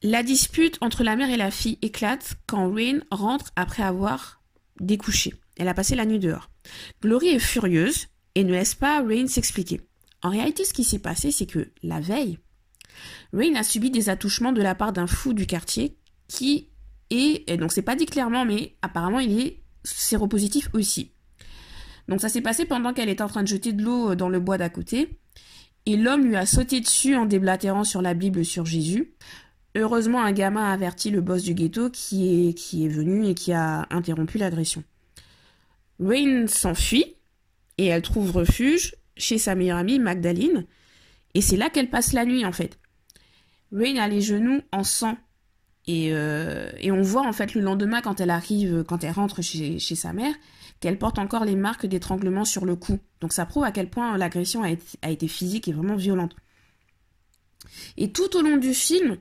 La 0.04 0.24
dispute 0.24 0.78
entre 0.80 1.04
la 1.04 1.14
mère 1.14 1.30
et 1.30 1.36
la 1.36 1.52
fille 1.52 1.78
éclate 1.80 2.34
quand 2.46 2.72
Rain 2.72 3.00
rentre 3.12 3.52
après 3.54 3.84
avoir 3.84 4.42
découché. 4.80 5.32
Elle 5.56 5.68
a 5.68 5.74
passé 5.74 5.94
la 5.94 6.06
nuit 6.06 6.18
dehors. 6.18 6.50
Glory 7.00 7.28
est 7.28 7.38
furieuse 7.38 8.08
et 8.34 8.42
ne 8.42 8.50
laisse 8.50 8.74
pas 8.74 9.00
Rain 9.00 9.28
s'expliquer. 9.28 9.80
En 10.22 10.30
réalité, 10.30 10.64
ce 10.64 10.72
qui 10.72 10.82
s'est 10.82 10.98
passé, 10.98 11.30
c'est 11.30 11.46
que 11.46 11.70
la 11.84 12.00
veille, 12.00 12.38
Rain 13.32 13.54
a 13.54 13.62
subi 13.62 13.92
des 13.92 14.08
attouchements 14.08 14.52
de 14.52 14.60
la 14.60 14.74
part 14.74 14.92
d'un 14.92 15.06
fou 15.06 15.34
du 15.34 15.46
quartier 15.46 15.96
qui 16.26 16.70
est, 17.10 17.48
et 17.48 17.56
donc 17.56 17.70
c'est 17.70 17.82
pas 17.82 17.94
dit 17.94 18.06
clairement, 18.06 18.44
mais 18.44 18.76
apparemment 18.82 19.20
il 19.20 19.38
est 19.38 19.62
séropositif 19.84 20.68
aussi. 20.72 21.12
Donc 22.08 22.20
ça 22.20 22.28
s'est 22.28 22.40
passé 22.40 22.64
pendant 22.64 22.92
qu'elle 22.92 23.08
était 23.08 23.22
en 23.22 23.28
train 23.28 23.42
de 23.42 23.48
jeter 23.48 23.72
de 23.72 23.82
l'eau 23.82 24.16
dans 24.16 24.28
le 24.28 24.40
bois 24.40 24.58
d'à 24.58 24.68
côté, 24.68 25.20
et 25.86 25.96
l'homme 25.96 26.24
lui 26.24 26.36
a 26.36 26.46
sauté 26.46 26.80
dessus 26.80 27.14
en 27.16 27.26
déblatérant 27.26 27.84
sur 27.84 28.02
la 28.02 28.14
Bible 28.14 28.44
sur 28.44 28.64
Jésus. 28.64 29.14
Heureusement, 29.74 30.22
un 30.22 30.32
gamin 30.32 30.64
a 30.64 30.72
averti 30.72 31.10
le 31.10 31.20
boss 31.20 31.42
du 31.42 31.54
ghetto 31.54 31.88
qui 31.88 32.48
est, 32.48 32.88
venu 32.88 33.26
et 33.26 33.34
qui 33.34 33.52
a 33.52 33.86
interrompu 33.90 34.38
l'agression. 34.38 34.84
Rain 35.98 36.46
s'enfuit 36.46 37.16
et 37.78 37.86
elle 37.86 38.02
trouve 38.02 38.32
refuge 38.32 38.96
chez 39.16 39.38
sa 39.38 39.54
meilleure 39.54 39.78
amie 39.78 39.98
Magdalene, 39.98 40.66
et 41.34 41.40
c'est 41.40 41.56
là 41.56 41.70
qu'elle 41.70 41.90
passe 41.90 42.12
la 42.12 42.24
nuit 42.24 42.44
en 42.44 42.52
fait. 42.52 42.78
Rain 43.72 43.96
a 43.96 44.08
les 44.08 44.20
genoux 44.20 44.60
en 44.72 44.84
sang 44.84 45.16
euh, 45.88 46.70
et, 46.78 46.92
on 46.92 47.02
voit 47.02 47.26
en 47.26 47.32
fait 47.32 47.54
le 47.54 47.60
lendemain 47.60 48.00
quand 48.00 48.20
elle 48.20 48.30
arrive, 48.30 48.84
quand 48.86 49.02
elle 49.02 49.12
rentre 49.12 49.42
chez, 49.42 49.78
sa 49.80 50.12
mère, 50.12 50.34
qu'elle 50.80 50.98
porte 50.98 51.18
encore 51.18 51.44
les 51.44 51.56
marques 51.56 51.86
d'étranglement 51.86 52.44
sur 52.44 52.64
le 52.64 52.76
cou. 52.76 52.98
Donc 53.20 53.32
ça 53.32 53.46
prouve 53.46 53.64
à 53.64 53.72
quel 53.72 53.90
point 53.90 54.16
l'agression 54.16 54.62
a, 54.62 55.10
été 55.10 55.28
physique 55.28 55.68
et 55.68 55.72
vraiment 55.72 55.96
violente. 55.96 56.36
Et 57.96 58.12
tout 58.12 58.36
au 58.36 58.42
long 58.42 58.56
du 58.56 58.74
film, 58.74 59.16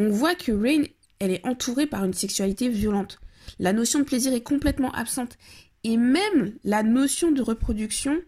on 0.00 0.08
voit 0.08 0.34
que 0.34 0.50
Rain, 0.50 0.84
elle 1.18 1.30
est 1.30 1.46
entourée 1.46 1.86
par 1.86 2.04
une 2.04 2.14
sexualité 2.14 2.70
violente. 2.70 3.20
La 3.58 3.74
notion 3.74 3.98
de 3.98 4.04
plaisir 4.04 4.32
est 4.32 4.42
complètement 4.42 4.92
absente. 4.92 5.36
Et 5.84 5.98
même 5.98 6.54
la 6.64 6.82
notion 6.82 7.30
de 7.30 7.42
reproduction 7.42 8.18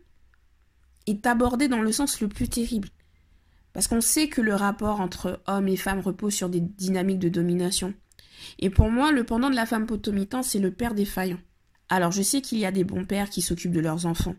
est 1.07 1.27
abordée 1.27 1.69
dans 1.69 1.81
le 1.81 1.93
sens 1.93 2.21
le 2.21 2.29
plus 2.29 2.49
terrible. 2.49 2.89
Parce 3.73 3.89
qu'on 3.89 4.03
sait 4.03 4.29
que 4.29 4.43
le 4.43 4.55
rapport 4.55 5.01
entre 5.01 5.41
hommes 5.47 5.69
et 5.69 5.77
femmes 5.77 6.01
repose 6.01 6.35
sur 6.35 6.51
des 6.51 6.61
dynamiques 6.61 7.19
de 7.19 7.31
domination. 7.31 7.95
Et 8.59 8.69
pour 8.69 8.91
moi, 8.91 9.11
le 9.11 9.25
pendant 9.25 9.49
de 9.49 9.55
la 9.55 9.67
femme 9.67 9.87
potomitan, 9.87 10.43
c'est 10.43 10.59
le 10.59 10.73
père 10.73 10.95
défaillant. 10.95 11.41
Alors 11.89 12.13
je 12.13 12.23
sais 12.23 12.43
qu'il 12.43 12.59
y 12.59 12.67
a 12.67 12.73
des 12.73 12.85
bons 12.85 13.07
pères 13.07 13.31
qui 13.31 13.41
s'occupent 13.41 13.73
de 13.73 13.81
leurs 13.81 14.05
enfants. 14.05 14.37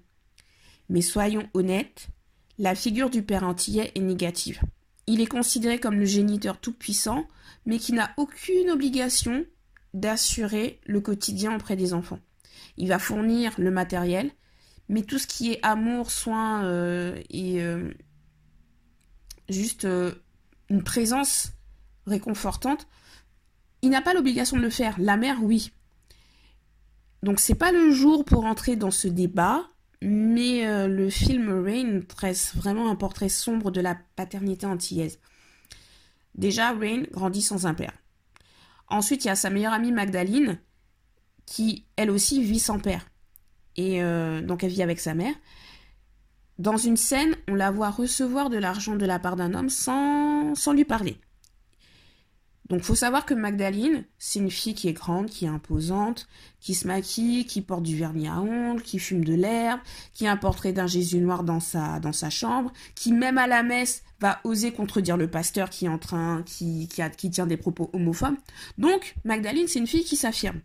Mais 0.90 1.02
soyons 1.02 1.50
honnêtes, 1.56 2.10
la 2.60 2.76
figure 2.76 3.10
du 3.10 3.24
père 3.24 3.44
antillais 3.44 3.92
est 3.96 4.02
négative. 4.02 4.62
Il 5.08 5.22
est 5.22 5.28
considéré 5.28 5.80
comme 5.80 6.00
le 6.00 6.06
géniteur 6.06 6.60
tout-puissant, 6.60 7.28
mais 7.66 7.80
qui 7.80 7.94
n'a 7.94 8.12
aucune 8.18 8.70
obligation 8.70 9.46
d'assurer 9.94 10.80
le 10.86 11.02
quotidien 11.02 11.56
auprès 11.56 11.76
des 11.76 11.94
enfants. 11.94 12.20
Il 12.78 12.88
va 12.88 13.00
fournir 13.00 13.54
le 13.58 13.72
matériel, 13.72 14.32
mais 14.90 15.04
tout 15.04 15.20
ce 15.20 15.28
qui 15.28 15.52
est 15.52 15.60
amour, 15.64 16.12
soin 16.12 16.64
euh, 16.66 17.22
et, 17.30 17.62
euh, 17.62 17.92
juste 19.50 19.86
euh, 19.86 20.14
une 20.70 20.84
présence 20.84 21.52
réconfortante, 22.08 22.88
il 23.82 23.90
n'a 23.90 24.02
pas 24.02 24.14
l'obligation 24.14 24.58
de 24.58 24.62
le 24.62 24.70
faire. 24.70 24.96
La 25.00 25.18
mère, 25.18 25.44
oui. 25.44 25.72
Donc 27.22 27.40
c'est 27.40 27.56
pas 27.56 27.72
le 27.72 27.92
jour 27.92 28.26
pour 28.26 28.46
entrer 28.46 28.76
dans 28.76 28.92
ce 28.92 29.08
débat, 29.08 29.66
mais 30.04 30.68
euh, 30.68 30.88
le 30.88 31.10
film 31.10 31.64
Rain 31.64 32.02
tresse 32.08 32.56
vraiment 32.56 32.90
un 32.90 32.96
portrait 32.96 33.30
sombre 33.30 33.72
de 33.72 33.80
la 33.80 33.98
paternité 34.16 34.66
antillaise. 34.66 35.20
Déjà, 36.36 36.72
Rain 36.74 37.04
grandit 37.12 37.42
sans 37.42 37.66
un 37.66 37.74
père. 37.74 37.94
Ensuite, 38.90 39.24
il 39.24 39.30
y 39.30 39.32
a 39.32 39.36
sa 39.36 39.50
meilleure 39.50 39.74
amie 39.74 39.92
Magdalene, 39.92 40.60
qui 41.46 41.86
elle 41.96 42.12
aussi 42.12 42.44
vit 42.44 42.60
sans 42.60 42.80
père. 42.80 43.08
Et 43.76 44.04
euh, 44.04 44.42
donc 44.42 44.64
elle 44.64 44.72
vit 44.72 44.84
avec 44.84 45.00
sa 45.00 45.14
mère. 45.14 45.34
Dans 46.60 46.78
une 46.78 46.98
scène, 46.98 47.36
on 47.48 47.56
la 47.56 47.72
voit 47.72 47.90
recevoir 47.90 48.50
de 48.50 48.58
l'argent 48.58 48.96
de 48.96 49.06
la 49.06 49.20
part 49.20 49.36
d'un 49.36 49.54
homme 49.54 49.70
sans, 49.70 50.54
sans 50.54 50.74
lui 50.74 50.86
parler. 50.86 51.18
Donc 52.74 52.82
faut 52.82 52.96
savoir 52.96 53.28
que 53.28 53.36
Magdalene, 53.36 54.04
c'est 54.18 54.40
une 54.40 54.50
fille 54.50 54.74
qui 54.74 54.88
est 54.88 54.94
grande, 54.94 55.30
qui 55.30 55.46
est 55.46 55.48
imposante, 55.48 56.28
qui 56.60 56.74
se 56.74 56.88
maquille, 56.88 57.46
qui 57.46 57.62
porte 57.62 57.84
du 57.84 57.96
vernis 57.96 58.28
à 58.28 58.42
ongles, 58.42 58.82
qui 58.82 58.98
fume 58.98 59.24
de 59.24 59.36
l'herbe, 59.36 59.80
qui 60.16 60.26
a 60.26 60.32
un 60.32 60.38
portrait 60.38 60.74
d'un 60.74 60.88
Jésus 60.88 61.20
noir 61.20 61.44
dans 61.44 61.60
sa, 61.60 62.30
chambre, 62.32 62.74
qui 62.96 63.14
même 63.14 63.38
à 63.38 63.46
la 63.46 63.62
messe 63.62 64.02
va 64.20 64.40
oser 64.44 64.72
contredire 64.72 65.18
le 65.18 65.30
pasteur 65.30 65.70
qui 65.70 65.86
est 65.86 65.88
en 65.88 66.00
qui, 66.42 66.88
qui, 66.88 67.04
qui 67.16 67.30
tient 67.30 67.46
des 67.46 67.58
propos 67.58 67.92
homophobes. 67.94 68.38
Donc 68.80 69.14
Magdalene, 69.24 69.68
c'est 69.68 69.78
une 69.78 69.86
fille 69.86 70.04
qui 70.04 70.16
s'affirme. 70.16 70.60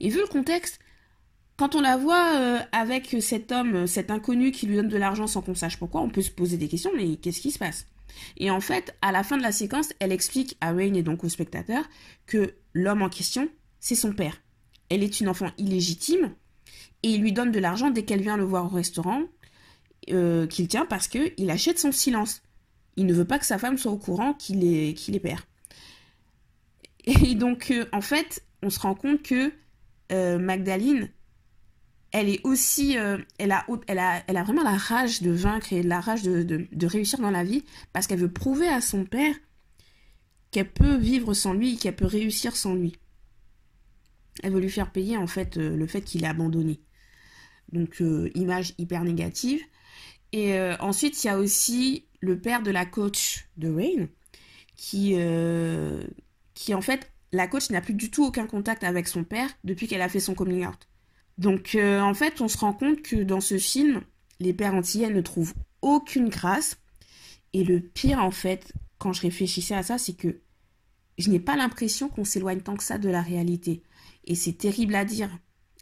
Et 0.00 0.08
vu 0.08 0.20
le 0.20 0.26
contexte, 0.26 0.78
quand 1.58 1.74
on 1.74 1.82
la 1.82 1.98
voit 1.98 2.34
euh, 2.34 2.60
avec 2.72 3.14
cet 3.20 3.52
homme, 3.52 3.86
cet 3.86 4.10
inconnu 4.10 4.52
qui 4.52 4.64
lui 4.64 4.76
donne 4.76 4.88
de 4.88 4.96
l'argent 4.96 5.26
sans 5.26 5.42
qu'on 5.42 5.54
sache 5.54 5.76
pourquoi, 5.76 6.00
on 6.00 6.08
peut 6.08 6.22
se 6.22 6.30
poser 6.30 6.56
des 6.56 6.68
questions, 6.68 6.92
mais 6.96 7.16
qu'est-ce 7.16 7.42
qui 7.42 7.50
se 7.50 7.58
passe? 7.58 7.86
Et 8.36 8.50
en 8.50 8.60
fait, 8.60 8.94
à 9.02 9.12
la 9.12 9.22
fin 9.22 9.36
de 9.36 9.42
la 9.42 9.52
séquence, 9.52 9.92
elle 9.98 10.12
explique 10.12 10.56
à 10.60 10.72
Rain 10.72 10.94
et 10.94 11.02
donc 11.02 11.24
au 11.24 11.28
spectateur 11.28 11.84
que 12.26 12.54
l'homme 12.74 13.02
en 13.02 13.08
question, 13.08 13.48
c'est 13.80 13.94
son 13.94 14.12
père. 14.12 14.40
Elle 14.88 15.02
est 15.02 15.20
une 15.20 15.28
enfant 15.28 15.50
illégitime 15.58 16.32
et 17.02 17.10
il 17.10 17.20
lui 17.20 17.32
donne 17.32 17.52
de 17.52 17.58
l'argent 17.58 17.90
dès 17.90 18.04
qu'elle 18.04 18.22
vient 18.22 18.36
le 18.36 18.44
voir 18.44 18.66
au 18.66 18.68
restaurant 18.68 19.22
euh, 20.10 20.46
qu'il 20.46 20.68
tient 20.68 20.86
parce 20.86 21.08
qu'il 21.08 21.50
achète 21.50 21.78
son 21.78 21.92
silence. 21.92 22.42
Il 22.96 23.06
ne 23.06 23.12
veut 23.12 23.24
pas 23.24 23.38
que 23.38 23.46
sa 23.46 23.58
femme 23.58 23.78
soit 23.78 23.92
au 23.92 23.98
courant 23.98 24.32
qu'il 24.34 24.64
est, 24.64 24.94
qu'il 24.94 25.16
est 25.16 25.20
père. 25.20 25.46
Et 27.04 27.34
donc, 27.34 27.70
euh, 27.70 27.86
en 27.92 28.00
fait, 28.00 28.42
on 28.62 28.70
se 28.70 28.80
rend 28.80 28.94
compte 28.94 29.22
que 29.22 29.52
Magdalene, 30.38 31.10
elle 32.12 32.28
est 32.28 32.40
aussi, 32.44 32.98
euh, 32.98 33.18
elle, 33.38 33.52
a, 33.52 33.64
vraiment 34.44 34.62
la 34.62 34.76
rage 34.76 35.22
de 35.22 35.30
vaincre 35.30 35.72
et 35.72 35.82
la 35.82 36.00
rage 36.00 36.22
de, 36.22 36.86
réussir 36.86 37.18
dans 37.18 37.30
la 37.30 37.44
vie 37.44 37.64
parce 37.92 38.06
qu'elle 38.06 38.20
veut 38.20 38.32
prouver 38.32 38.68
à 38.68 38.80
son 38.80 39.04
père 39.04 39.34
qu'elle 40.50 40.70
peut 40.70 40.96
vivre 40.96 41.34
sans 41.34 41.52
lui, 41.52 41.76
qu'elle 41.76 41.96
peut 41.96 42.06
réussir 42.06 42.56
sans 42.56 42.74
lui. 42.74 42.96
Elle 44.42 44.52
veut 44.52 44.60
lui 44.60 44.70
faire 44.70 44.92
payer 44.92 45.16
en 45.16 45.26
fait 45.26 45.56
euh, 45.56 45.76
le 45.76 45.86
fait 45.86 46.02
qu'il 46.02 46.24
est 46.24 46.28
abandonné. 46.28 46.80
Donc 47.72 48.00
euh, 48.00 48.30
image 48.34 48.74
hyper 48.78 49.02
négative. 49.02 49.60
Et 50.32 50.58
ensuite 50.80 51.22
il 51.22 51.28
y 51.28 51.30
a 51.30 51.38
aussi 51.38 52.08
le 52.20 52.38
père 52.38 52.62
de 52.62 52.70
la 52.70 52.84
coach 52.84 53.48
de 53.56 53.70
Rain 53.70 54.08
qui, 54.76 55.14
qui 56.52 56.74
en 56.74 56.80
fait 56.82 57.10
la 57.32 57.46
coach 57.46 57.70
n'a 57.70 57.80
plus 57.80 57.94
du 57.94 58.10
tout 58.10 58.26
aucun 58.26 58.46
contact 58.46 58.84
avec 58.84 59.08
son 59.08 59.24
père 59.24 59.48
depuis 59.64 59.86
qu'elle 59.86 60.02
a 60.02 60.08
fait 60.10 60.20
son 60.20 60.34
coming 60.34 60.66
out. 60.66 60.88
Donc 61.38 61.74
euh, 61.74 62.00
en 62.00 62.14
fait, 62.14 62.40
on 62.40 62.48
se 62.48 62.58
rend 62.58 62.72
compte 62.72 63.02
que 63.02 63.16
dans 63.16 63.40
ce 63.40 63.58
film, 63.58 64.00
les 64.40 64.52
pères 64.52 64.74
antillais 64.74 65.10
ne 65.10 65.20
trouvent 65.20 65.54
aucune 65.82 66.28
grâce. 66.28 66.78
Et 67.52 67.64
le 67.64 67.80
pire, 67.80 68.18
en 68.22 68.30
fait, 68.30 68.72
quand 68.98 69.12
je 69.12 69.22
réfléchissais 69.22 69.74
à 69.74 69.82
ça, 69.82 69.98
c'est 69.98 70.14
que 70.14 70.40
je 71.18 71.30
n'ai 71.30 71.40
pas 71.40 71.56
l'impression 71.56 72.08
qu'on 72.08 72.24
s'éloigne 72.24 72.60
tant 72.60 72.76
que 72.76 72.84
ça 72.84 72.98
de 72.98 73.08
la 73.08 73.22
réalité. 73.22 73.82
Et 74.24 74.34
c'est 74.34 74.52
terrible 74.52 74.94
à 74.94 75.04
dire. 75.04 75.30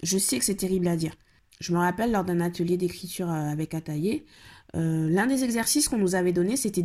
Je 0.02 0.18
sais 0.18 0.38
que 0.38 0.44
c'est 0.44 0.54
terrible 0.54 0.86
à 0.88 0.96
dire. 0.96 1.14
Je 1.60 1.72
me 1.72 1.78
rappelle 1.78 2.12
lors 2.12 2.24
d'un 2.24 2.40
atelier 2.40 2.76
d'écriture 2.76 3.30
euh, 3.30 3.50
avec 3.50 3.74
Ataillé, 3.74 4.26
euh, 4.76 5.08
l'un 5.08 5.26
des 5.26 5.44
exercices 5.44 5.88
qu'on 5.88 5.98
nous 5.98 6.14
avait 6.14 6.32
donné, 6.32 6.56
c'était 6.56 6.82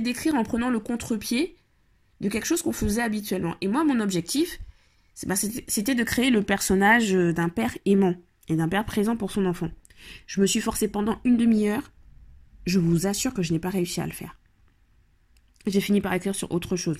d'écrire 0.00 0.34
en 0.34 0.44
prenant 0.44 0.68
le 0.68 0.80
contre-pied 0.80 1.56
de 2.20 2.28
quelque 2.28 2.46
chose 2.46 2.62
qu'on 2.62 2.72
faisait 2.72 3.02
habituellement. 3.02 3.56
Et 3.60 3.68
moi, 3.68 3.84
mon 3.84 4.00
objectif, 4.00 4.60
c'était 5.14 5.94
de 5.94 6.04
créer 6.04 6.30
le 6.30 6.42
personnage 6.42 7.14
euh, 7.14 7.32
d'un 7.32 7.48
père 7.48 7.76
aimant 7.84 8.14
et 8.48 8.56
d'un 8.56 8.68
père 8.68 8.84
présent 8.84 9.16
pour 9.16 9.30
son 9.30 9.46
enfant. 9.46 9.70
Je 10.26 10.40
me 10.40 10.46
suis 10.46 10.60
forcée 10.60 10.88
pendant 10.88 11.20
une 11.24 11.36
demi-heure. 11.36 11.92
Je 12.66 12.78
vous 12.78 13.06
assure 13.06 13.34
que 13.34 13.42
je 13.42 13.52
n'ai 13.52 13.58
pas 13.58 13.70
réussi 13.70 14.00
à 14.00 14.06
le 14.06 14.12
faire. 14.12 14.38
J'ai 15.66 15.80
fini 15.80 16.00
par 16.00 16.12
écrire 16.14 16.34
sur 16.34 16.50
autre 16.52 16.76
chose. 16.76 16.98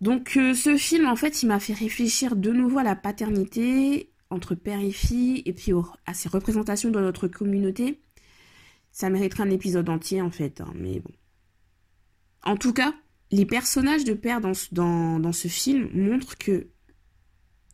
Donc 0.00 0.36
euh, 0.36 0.54
ce 0.54 0.76
film, 0.76 1.06
en 1.06 1.16
fait, 1.16 1.42
il 1.42 1.46
m'a 1.46 1.58
fait 1.58 1.72
réfléchir 1.72 2.36
de 2.36 2.52
nouveau 2.52 2.78
à 2.78 2.84
la 2.84 2.94
paternité 2.94 4.12
entre 4.30 4.54
père 4.54 4.80
et 4.80 4.92
fille, 4.92 5.42
et 5.46 5.52
puis 5.52 5.72
à 6.06 6.14
ses 6.14 6.28
représentations 6.28 6.90
dans 6.90 7.00
notre 7.00 7.28
communauté. 7.28 8.00
Ça 8.92 9.10
mériterait 9.10 9.44
un 9.44 9.50
épisode 9.50 9.88
entier, 9.88 10.20
en 10.20 10.30
fait, 10.30 10.60
hein, 10.60 10.72
mais 10.74 11.00
bon. 11.00 11.12
En 12.42 12.56
tout 12.56 12.72
cas, 12.72 12.94
les 13.30 13.46
personnages 13.46 14.04
de 14.04 14.14
père 14.14 14.40
dans, 14.40 14.54
ce 15.32 15.48
film 15.48 15.90
montrent 15.92 16.38
que 16.38 16.68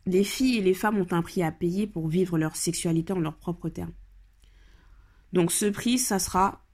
les 0.05 0.23
filles 0.23 0.57
et 0.57 0.61
les 0.61 0.73
femmes 0.73 0.97
ont 0.97 1.11
un 1.11 1.21
prix 1.21 1.43
à 1.43 1.51
payer 1.51 1.87
pour 1.87 2.07
vivre 2.07 2.37
leur 2.37 2.55
sexualité 2.55 3.13
en 3.13 3.19
leurs 3.19 3.37
propres 3.37 3.69
termes. 3.69 3.93
Donc 5.33 5.51
ce 5.51 5.65
prix, 5.65 5.97
ça 5.97 6.19
sera 6.19 6.65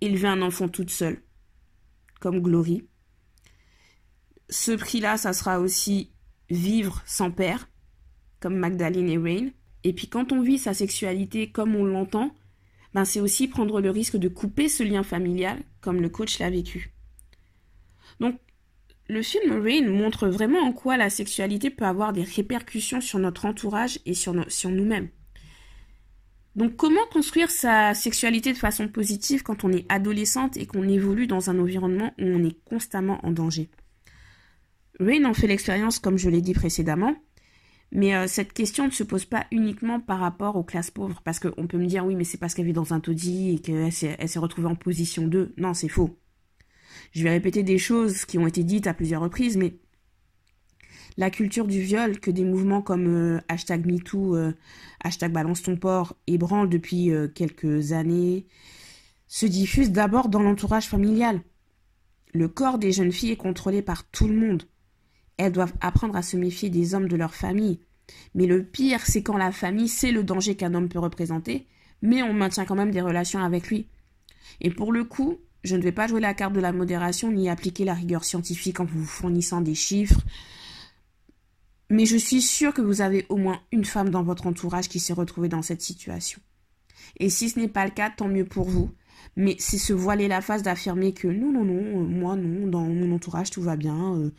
élever 0.00 0.28
un 0.28 0.42
enfant 0.42 0.68
toute 0.68 0.90
seule, 0.90 1.22
comme 2.20 2.40
Glory. 2.40 2.88
Ce 4.48 4.72
prix-là, 4.72 5.16
ça 5.16 5.32
sera 5.32 5.60
aussi 5.60 6.12
vivre 6.48 7.02
sans 7.06 7.30
père, 7.30 7.68
comme 8.40 8.56
Magdalene 8.56 9.10
et 9.10 9.18
Rain. 9.18 9.50
Et 9.84 9.92
puis 9.92 10.08
quand 10.08 10.32
on 10.32 10.40
vit 10.40 10.58
sa 10.58 10.74
sexualité 10.74 11.50
comme 11.50 11.74
on 11.74 11.84
l'entend, 11.84 12.34
ben 12.94 13.04
c'est 13.04 13.20
aussi 13.20 13.48
prendre 13.48 13.80
le 13.80 13.90
risque 13.90 14.16
de 14.16 14.28
couper 14.28 14.68
ce 14.68 14.82
lien 14.82 15.02
familial, 15.02 15.62
comme 15.80 16.00
le 16.00 16.08
coach 16.08 16.38
l'a 16.38 16.50
vécu. 16.50 16.94
Donc, 18.20 18.38
le 19.10 19.22
film 19.22 19.62
Rain 19.62 19.88
montre 19.88 20.28
vraiment 20.28 20.60
en 20.60 20.72
quoi 20.72 20.96
la 20.96 21.08
sexualité 21.08 21.70
peut 21.70 21.86
avoir 21.86 22.12
des 22.12 22.22
répercussions 22.22 23.00
sur 23.00 23.18
notre 23.18 23.46
entourage 23.46 24.00
et 24.04 24.12
sur, 24.12 24.34
nous-mêmes. 24.34 25.08
Donc 26.56 26.76
comment 26.76 27.06
construire 27.10 27.50
sa 27.50 27.94
sexualité 27.94 28.52
de 28.52 28.58
façon 28.58 28.88
positive 28.88 29.42
quand 29.42 29.64
on 29.64 29.72
est 29.72 29.90
adolescente 29.90 30.56
et 30.56 30.66
qu'on 30.66 30.88
évolue 30.88 31.26
dans 31.26 31.50
un 31.50 31.58
environnement 31.58 32.12
où 32.18 32.24
on 32.24 32.44
est 32.44 32.62
constamment 32.64 33.24
en 33.24 33.30
danger? 33.30 33.70
Rain 35.00 35.24
en 35.24 35.34
fait 35.34 35.46
l'expérience 35.46 35.98
comme 35.98 36.18
je 36.18 36.28
l'ai 36.28 36.42
dit 36.42 36.54
précédemment, 36.54 37.16
mais 37.92 38.14
euh, 38.14 38.26
cette 38.26 38.52
question 38.52 38.84
ne 38.86 38.90
se 38.90 39.04
pose 39.04 39.24
pas 39.24 39.46
uniquement 39.52 40.00
par 40.00 40.18
rapport 40.18 40.56
aux 40.56 40.64
classes 40.64 40.90
pauvres, 40.90 41.22
parce 41.24 41.38
qu'on 41.38 41.66
peut 41.66 41.78
me 41.78 41.86
dire 41.86 42.04
oui 42.04 42.14
mais 42.14 42.24
c'est 42.24 42.38
parce 42.38 42.52
qu'elle 42.52 42.66
vit 42.66 42.72
dans 42.72 42.92
un 42.92 43.00
taudis 43.00 43.54
et 43.54 43.58
qu'elle 43.60 43.92
s'est 43.92 44.38
retrouvée 44.38 44.68
en 44.68 44.74
position 44.74 45.26
2. 45.26 45.54
Non, 45.56 45.72
c'est 45.72 45.88
faux. 45.88 46.18
Je 47.12 47.22
vais 47.22 47.30
répéter 47.30 47.62
des 47.62 47.78
choses 47.78 48.24
qui 48.24 48.38
ont 48.38 48.46
été 48.46 48.64
dites 48.64 48.86
à 48.86 48.94
plusieurs 48.94 49.22
reprises, 49.22 49.56
mais 49.56 49.74
la 51.18 51.30
culture 51.30 51.66
du 51.66 51.80
viol 51.80 52.20
que 52.20 52.30
des 52.30 52.44
mouvements 52.44 52.80
comme 52.80 53.08
euh, 53.08 53.40
hashtag 53.48 53.86
MeToo, 53.86 54.36
euh, 54.36 54.52
hashtag 55.02 55.32
Balance 55.32 55.62
ton 55.62 55.76
port 55.76 56.14
ébranlent 56.28 56.68
depuis 56.68 57.10
euh, 57.10 57.26
quelques 57.26 57.92
années 57.92 58.46
se 59.26 59.44
diffuse 59.44 59.90
d'abord 59.90 60.28
dans 60.28 60.40
l'entourage 60.40 60.88
familial. 60.88 61.42
Le 62.32 62.46
corps 62.46 62.78
des 62.78 62.92
jeunes 62.92 63.12
filles 63.12 63.32
est 63.32 63.36
contrôlé 63.36 63.82
par 63.82 64.08
tout 64.08 64.28
le 64.28 64.36
monde. 64.36 64.62
Elles 65.38 65.52
doivent 65.52 65.74
apprendre 65.80 66.16
à 66.16 66.22
se 66.22 66.36
méfier 66.36 66.70
des 66.70 66.94
hommes 66.94 67.08
de 67.08 67.16
leur 67.16 67.34
famille. 67.34 67.80
Mais 68.34 68.46
le 68.46 68.64
pire, 68.64 69.04
c'est 69.04 69.22
quand 69.24 69.36
la 69.36 69.50
famille 69.52 69.88
sait 69.88 70.12
le 70.12 70.22
danger 70.22 70.54
qu'un 70.54 70.72
homme 70.74 70.88
peut 70.88 70.98
représenter, 70.98 71.66
mais 72.00 72.22
on 72.22 72.32
maintient 72.32 72.64
quand 72.64 72.76
même 72.76 72.92
des 72.92 73.00
relations 73.00 73.42
avec 73.42 73.68
lui. 73.68 73.88
Et 74.60 74.70
pour 74.70 74.92
le 74.92 75.04
coup, 75.04 75.38
je 75.64 75.76
ne 75.76 75.82
vais 75.82 75.92
pas 75.92 76.06
jouer 76.06 76.20
la 76.20 76.34
carte 76.34 76.52
de 76.52 76.60
la 76.60 76.72
modération 76.72 77.32
ni 77.32 77.48
appliquer 77.48 77.84
la 77.84 77.94
rigueur 77.94 78.24
scientifique 78.24 78.80
en 78.80 78.84
vous 78.84 79.04
fournissant 79.04 79.60
des 79.60 79.74
chiffres. 79.74 80.20
Mais 81.90 82.06
je 82.06 82.16
suis 82.16 82.42
sûre 82.42 82.74
que 82.74 82.82
vous 82.82 83.00
avez 83.00 83.26
au 83.28 83.36
moins 83.36 83.60
une 83.72 83.84
femme 83.84 84.10
dans 84.10 84.22
votre 84.22 84.46
entourage 84.46 84.88
qui 84.88 85.00
s'est 85.00 85.14
retrouvée 85.14 85.48
dans 85.48 85.62
cette 85.62 85.80
situation. 85.80 86.40
Et 87.18 87.30
si 87.30 87.48
ce 87.48 87.58
n'est 87.58 87.68
pas 87.68 87.84
le 87.84 87.90
cas, 87.90 88.10
tant 88.10 88.28
mieux 88.28 88.44
pour 88.44 88.68
vous. 88.68 88.90
Mais 89.36 89.56
c'est 89.58 89.78
se 89.78 89.92
voiler 89.92 90.28
la 90.28 90.40
face 90.40 90.62
d'affirmer 90.62 91.12
que 91.12 91.28
non, 91.28 91.52
non, 91.52 91.64
non, 91.64 92.02
euh, 92.02 92.04
moi 92.04 92.36
non, 92.36 92.66
dans 92.66 92.82
mon 92.82 93.14
entourage 93.14 93.50
tout 93.50 93.62
va 93.62 93.76
bien. 93.76 94.16
Euh. 94.16 94.30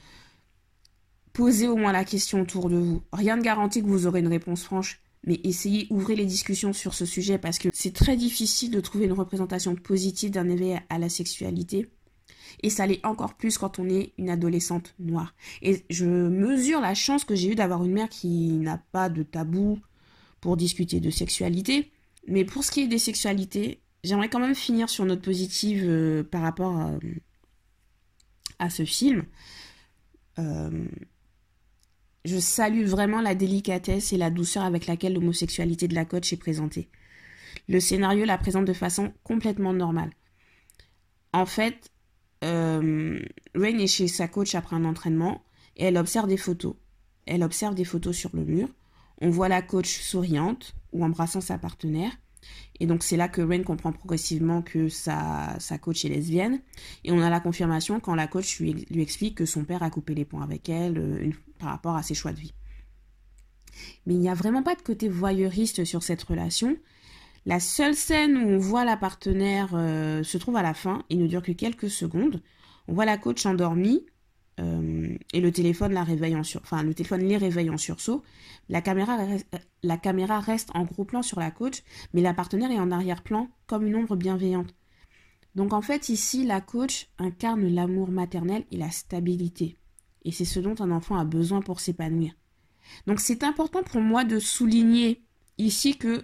Posez 1.33 1.67
au 1.67 1.75
moins 1.75 1.91
la 1.91 2.05
question 2.05 2.41
autour 2.41 2.69
de 2.69 2.77
vous. 2.77 3.01
Rien 3.13 3.37
ne 3.37 3.41
garantit 3.41 3.81
que 3.81 3.87
vous 3.87 4.07
aurez 4.07 4.19
une 4.19 4.27
réponse 4.27 4.63
franche. 4.63 5.01
Mais 5.25 5.39
essayez, 5.43 5.87
ouvrez 5.89 6.15
les 6.15 6.25
discussions 6.25 6.73
sur 6.73 6.93
ce 6.93 7.05
sujet 7.05 7.37
parce 7.37 7.59
que 7.59 7.69
c'est 7.73 7.93
très 7.93 8.15
difficile 8.15 8.71
de 8.71 8.79
trouver 8.79 9.05
une 9.05 9.13
représentation 9.13 9.75
positive 9.75 10.31
d'un 10.31 10.49
éveil 10.49 10.79
à 10.89 10.97
la 10.97 11.09
sexualité. 11.09 11.89
Et 12.61 12.69
ça 12.69 12.87
l'est 12.87 13.05
encore 13.05 13.35
plus 13.35 13.57
quand 13.57 13.79
on 13.79 13.89
est 13.89 14.13
une 14.17 14.29
adolescente 14.29 14.95
noire. 14.99 15.33
Et 15.61 15.83
je 15.89 16.05
mesure 16.05 16.81
la 16.81 16.93
chance 16.93 17.23
que 17.23 17.35
j'ai 17.35 17.51
eue 17.51 17.55
d'avoir 17.55 17.83
une 17.83 17.93
mère 17.93 18.09
qui 18.09 18.49
n'a 18.51 18.77
pas 18.91 19.09
de 19.09 19.23
tabou 19.23 19.79
pour 20.41 20.57
discuter 20.57 20.99
de 20.99 21.09
sexualité. 21.09 21.91
Mais 22.27 22.45
pour 22.45 22.63
ce 22.63 22.71
qui 22.71 22.81
est 22.81 22.87
des 22.87 22.99
sexualités, 22.99 23.81
j'aimerais 24.03 24.29
quand 24.29 24.39
même 24.39 24.55
finir 24.55 24.89
sur 24.89 25.05
note 25.05 25.21
positive 25.21 25.83
euh, 25.85 26.23
par 26.23 26.41
rapport 26.41 26.91
à, 28.59 28.69
ce 28.69 28.83
film. 28.83 29.23
Euh, 30.37 30.85
je 32.25 32.37
salue 32.37 32.85
vraiment 32.85 33.21
la 33.21 33.35
délicatesse 33.35 34.13
et 34.13 34.17
la 34.17 34.29
douceur 34.29 34.63
avec 34.63 34.87
laquelle 34.87 35.13
l'homosexualité 35.13 35.87
de 35.87 35.95
la 35.95 36.05
coach 36.05 36.33
est 36.33 36.37
présentée. 36.37 36.89
Le 37.67 37.79
scénario 37.79 38.25
la 38.25 38.37
présente 38.37 38.65
de 38.65 38.73
façon 38.73 39.13
complètement 39.23 39.73
normale. 39.73 40.11
En 41.33 41.45
fait, 41.45 41.91
euh, 42.43 43.19
Rain 43.55 43.77
est 43.77 43.87
chez 43.87 44.07
sa 44.07 44.27
coach 44.27 44.55
après 44.55 44.75
un 44.75 44.85
entraînement 44.85 45.43
et 45.77 45.85
elle 45.85 45.97
observe 45.97 46.27
des 46.27 46.37
photos. 46.37 46.75
Elle 47.25 47.43
observe 47.43 47.75
des 47.75 47.85
photos 47.85 48.15
sur 48.15 48.31
le 48.33 48.43
mur. 48.43 48.69
On 49.21 49.29
voit 49.29 49.49
la 49.49 49.61
coach 49.61 49.99
souriante 49.99 50.73
ou 50.91 51.03
embrassant 51.03 51.41
sa 51.41 51.57
partenaire. 51.57 52.11
Et 52.79 52.85
donc 52.85 53.03
c'est 53.03 53.17
là 53.17 53.27
que 53.27 53.41
Rain 53.41 53.63
comprend 53.63 53.91
progressivement 53.91 54.61
que 54.61 54.89
sa, 54.89 55.55
sa 55.59 55.77
coach 55.77 56.05
est 56.05 56.09
lesbienne. 56.09 56.61
Et 57.03 57.11
on 57.11 57.21
a 57.21 57.29
la 57.29 57.39
confirmation 57.39 57.99
quand 57.99 58.15
la 58.15 58.27
coach 58.27 58.59
lui, 58.59 58.85
lui 58.89 59.01
explique 59.01 59.35
que 59.35 59.45
son 59.45 59.65
père 59.65 59.83
a 59.83 59.89
coupé 59.89 60.15
les 60.15 60.25
ponts 60.25 60.41
avec 60.41 60.69
elle 60.69 60.97
euh, 60.97 61.31
par 61.59 61.69
rapport 61.69 61.95
à 61.95 62.03
ses 62.03 62.13
choix 62.13 62.31
de 62.31 62.39
vie. 62.39 62.53
Mais 64.05 64.13
il 64.13 64.19
n'y 64.19 64.29
a 64.29 64.33
vraiment 64.33 64.63
pas 64.63 64.75
de 64.75 64.81
côté 64.81 65.09
voyeuriste 65.09 65.85
sur 65.85 66.03
cette 66.03 66.23
relation. 66.23 66.77
La 67.45 67.59
seule 67.59 67.95
scène 67.95 68.37
où 68.37 68.49
on 68.49 68.57
voit 68.57 68.85
la 68.85 68.97
partenaire 68.97 69.69
euh, 69.73 70.23
se 70.23 70.37
trouve 70.37 70.57
à 70.57 70.61
la 70.61 70.73
fin, 70.73 71.03
il 71.09 71.19
ne 71.19 71.27
dure 71.27 71.41
que 71.41 71.51
quelques 71.51 71.89
secondes. 71.89 72.41
On 72.87 72.93
voit 72.93 73.05
la 73.05 73.17
coach 73.17 73.45
endormie 73.45 74.05
euh, 74.59 75.17
et 75.33 75.41
le 75.41 75.51
téléphone 75.51 75.93
la 75.93 76.03
réveille 76.03 76.35
en 76.35 76.43
sur... 76.43 76.61
enfin 76.61 76.83
le 76.83 76.93
téléphone 76.93 77.21
les 77.21 77.37
réveille 77.37 77.69
en 77.69 77.77
sursaut. 77.77 78.23
La 78.67 78.81
caméra, 78.81 79.17
la 79.83 79.97
caméra 79.97 80.39
reste 80.39 80.69
en 80.73 80.83
gros 80.83 81.05
plan 81.05 81.21
sur 81.21 81.39
la 81.39 81.51
coach, 81.51 81.83
mais 82.13 82.21
la 82.21 82.33
partenaire 82.33 82.71
est 82.71 82.79
en 82.79 82.91
arrière-plan 82.91 83.49
comme 83.67 83.85
une 83.85 83.95
ombre 83.95 84.15
bienveillante. 84.15 84.75
Donc 85.55 85.73
en 85.73 85.81
fait 85.81 86.09
ici 86.09 86.45
la 86.45 86.61
coach 86.61 87.07
incarne 87.17 87.67
l'amour 87.67 88.11
maternel 88.11 88.65
et 88.71 88.77
la 88.77 88.91
stabilité. 88.91 89.77
Et 90.25 90.31
c'est 90.31 90.45
ce 90.45 90.59
dont 90.59 90.75
un 90.79 90.91
enfant 90.91 91.17
a 91.17 91.25
besoin 91.25 91.61
pour 91.61 91.79
s'épanouir. 91.79 92.33
Donc 93.07 93.19
c'est 93.19 93.43
important 93.43 93.83
pour 93.83 94.01
moi 94.01 94.23
de 94.23 94.39
souligner 94.39 95.23
ici 95.57 95.97
que 95.97 96.23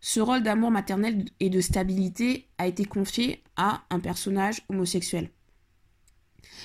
ce 0.00 0.20
rôle 0.20 0.42
d'amour 0.42 0.70
maternel 0.70 1.24
et 1.40 1.48
de 1.48 1.60
stabilité 1.60 2.48
a 2.58 2.66
été 2.66 2.84
confié 2.84 3.42
à 3.56 3.82
un 3.90 4.00
personnage 4.00 4.62
homosexuel. 4.68 5.30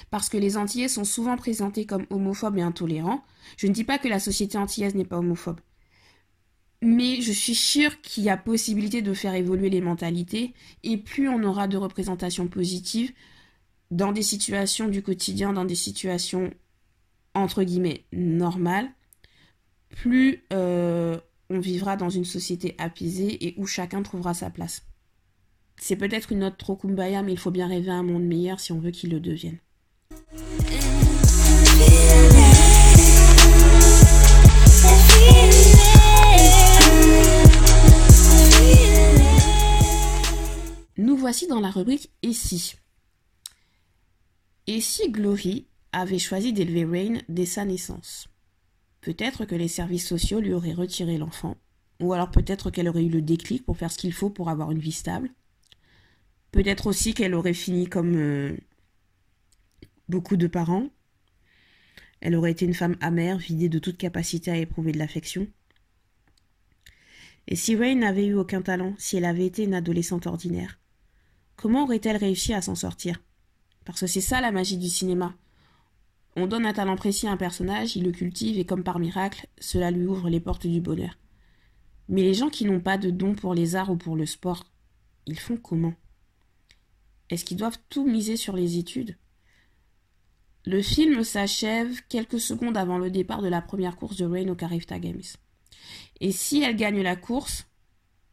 Parce 0.10 0.30
que 0.30 0.38
les 0.38 0.58
Antillais 0.58 0.88
sont 0.88 1.04
souvent 1.04 1.36
présentés 1.36 1.86
comme 1.86 2.06
homophobes 2.10 2.58
et 2.58 2.62
intolérants, 2.62 3.24
je 3.58 3.68
ne 3.68 3.74
dis 3.74 3.84
pas 3.84 3.98
que 3.98 4.08
la 4.08 4.20
société 4.20 4.58
antillaise 4.58 4.96
n'est 4.96 5.06
pas 5.06 5.18
homophobe. 5.18 5.60
Mais 6.82 7.22
je 7.22 7.32
suis 7.32 7.56
sûre 7.56 8.02
qu'il 8.02 8.24
y 8.24 8.30
a 8.30 8.38
possibilité 8.38 9.02
de 9.02 9.14
faire 9.14 9.34
évoluer 9.34 9.70
les 9.70 9.82
mentalités, 9.82 10.54
et 10.84 10.98
plus 10.98 11.28
on 11.28 11.44
aura 11.44 11.68
de 11.68 11.78
représentations 11.78 12.48
positives 12.48 13.12
dans 13.92 14.12
des 14.12 14.22
situations 14.22 14.88
du 14.88 15.02
quotidien, 15.02 15.54
dans 15.54 15.66
des 15.66 15.76
situations 15.76 16.52
entre 17.34 17.64
guillemets 17.64 18.06
normales, 18.12 18.90
plus 19.90 20.44
euh, 20.54 21.20
on 21.50 21.60
vivra 21.60 21.96
dans 21.96 22.10
une 22.10 22.26
société 22.26 22.76
apaisée 22.78 23.48
et 23.48 23.56
où 23.58 23.66
chacun 23.66 24.02
trouvera 24.04 24.34
sa 24.34 24.50
place. 24.50 24.84
C'est 25.80 25.96
peut-être 25.96 26.32
une 26.32 26.40
note 26.40 26.58
trop 26.58 26.76
kumbaya, 26.76 27.22
mais 27.24 27.34
il 27.34 27.40
faut 27.40 27.52
bien 27.52 27.68
rêver 27.68 27.92
un 27.92 28.04
monde 28.04 28.24
meilleur 28.24 28.60
si 28.60 28.72
on 28.72 28.80
veut 28.80 28.92
qu'il 28.92 29.12
le 29.12 29.20
devienne. 29.20 29.60
Nous 40.98 41.16
voici 41.16 41.48
dans 41.48 41.60
la 41.60 41.70
rubrique 41.70 42.10
Et 42.24 42.34
si? 42.34 42.76
Et 44.66 44.82
si 44.82 45.12
Glory 45.12 45.68
avait 45.92 46.20
choisi 46.20 46.54
d'élever 46.54 46.86
Rain 46.86 47.22
dès 47.30 47.46
sa 47.46 47.66
naissance? 47.66 48.28
Peut-être 49.02 49.46
que 49.46 49.56
les 49.56 49.68
services 49.68 50.08
sociaux 50.08 50.40
lui 50.40 50.54
auraient 50.54 50.74
retiré 50.74 51.18
l'enfant, 51.18 51.56
ou 52.02 52.14
alors 52.14 52.32
peut-être 52.32 52.72
qu'elle 52.72 52.90
aurait 52.90 53.06
eu 53.06 53.10
le 53.10 53.22
déclic 53.22 53.66
pour 53.66 53.78
faire 53.78 53.92
ce 53.92 53.98
qu'il 53.98 54.12
faut 54.12 54.30
pour 54.30 54.50
avoir 54.50 54.72
une 54.72 54.80
vie 54.80 54.92
stable. 54.92 55.30
Peut-être 56.52 56.88
aussi 56.88 57.14
qu'elle 57.14 57.36
aurait 57.36 57.54
fini 57.54 57.88
comme 57.88 58.16
euh, 58.16 58.58
beaucoup 60.10 60.38
de 60.38 60.48
parents. 60.48 60.90
Elle 62.20 62.36
aurait 62.36 62.52
été 62.52 62.66
une 62.66 62.74
femme 62.74 62.98
amère, 63.00 63.38
vidée 63.38 63.70
de 63.70 63.80
toute 63.80 63.98
capacité 63.98 64.52
à 64.52 64.58
éprouver 64.58 64.92
de 64.92 64.98
l'affection. 64.98 65.48
Et 67.48 67.56
si 67.56 67.76
Rain 67.76 67.96
n'avait 67.96 68.26
eu 68.26 68.34
aucun 68.34 68.62
talent, 68.62 68.94
si 68.98 69.18
elle 69.18 69.26
avait 69.26 69.46
été 69.46 69.64
une 69.64 69.74
adolescente 69.74 70.28
ordinaire, 70.28 70.80
comment 71.56 71.84
aurait-elle 71.84 72.18
réussi 72.18 72.54
à 72.54 72.62
s'en 72.62 72.76
sortir? 72.76 73.22
Parce 73.86 74.02
que 74.02 74.08
c'est 74.08 74.22
ça 74.22 74.42
la 74.42 74.52
magie 74.52 74.78
du 74.78 74.90
cinéma. 74.90 75.36
On 76.36 76.46
donne 76.46 76.66
un 76.66 76.74
talent 76.74 76.98
précis 76.98 77.26
à 77.28 77.32
un 77.32 77.38
personnage, 77.38 77.96
il 77.96 78.04
le 78.04 78.12
cultive 78.12 78.60
et 78.60 78.66
comme 78.66 78.84
par 78.84 79.00
miracle, 79.00 79.48
cela 79.60 79.92
lui 79.92 80.06
ouvre 80.06 80.30
les 80.30 80.40
portes 80.40 80.68
du 80.68 80.82
bonheur. 80.82 81.18
Mais 82.10 82.22
les 82.22 82.34
gens 82.34 82.50
qui 82.50 82.66
n'ont 82.66 82.80
pas 82.80 82.98
de 82.98 83.10
don 83.10 83.34
pour 83.34 83.54
les 83.54 83.76
arts 83.76 83.92
ou 83.92 83.98
pour 83.98 84.16
le 84.16 84.26
sport, 84.26 84.66
ils 85.26 85.40
font 85.40 85.58
comment? 85.58 85.94
Est-ce 87.30 87.44
qu'ils 87.44 87.58
doivent 87.58 87.80
tout 87.90 88.06
miser 88.06 88.38
sur 88.38 88.56
les 88.56 88.78
études? 88.78 89.18
Le 90.68 90.82
film 90.82 91.24
s'achève 91.24 92.02
quelques 92.10 92.42
secondes 92.42 92.76
avant 92.76 92.98
le 92.98 93.10
départ 93.10 93.42
de 93.42 93.48
la 93.48 93.62
première 93.62 93.96
course 93.96 94.18
de 94.18 94.26
Rain 94.26 94.50
au 94.50 94.56
Carifta 94.56 95.00
Games. 95.00 95.22
Et 96.20 96.34
si 96.34 96.62
elle 96.62 96.76
gagne 96.76 97.02
la 97.02 97.16
course 97.16 97.68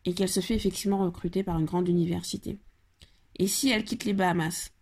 et 0.05 0.15
qu'elle 0.15 0.29
se 0.29 0.41
fait 0.41 0.57
effectivement 0.57 0.99
recruter 0.99 1.45
par 1.45 1.61
une 1.61 1.65
grande 1.65 1.89
université? 1.89 2.59
Et 3.37 3.47
si 3.47 3.71
elle 3.71 3.85
quitte 3.85 4.05
les 4.05 4.15
Bahamas? 4.15 4.73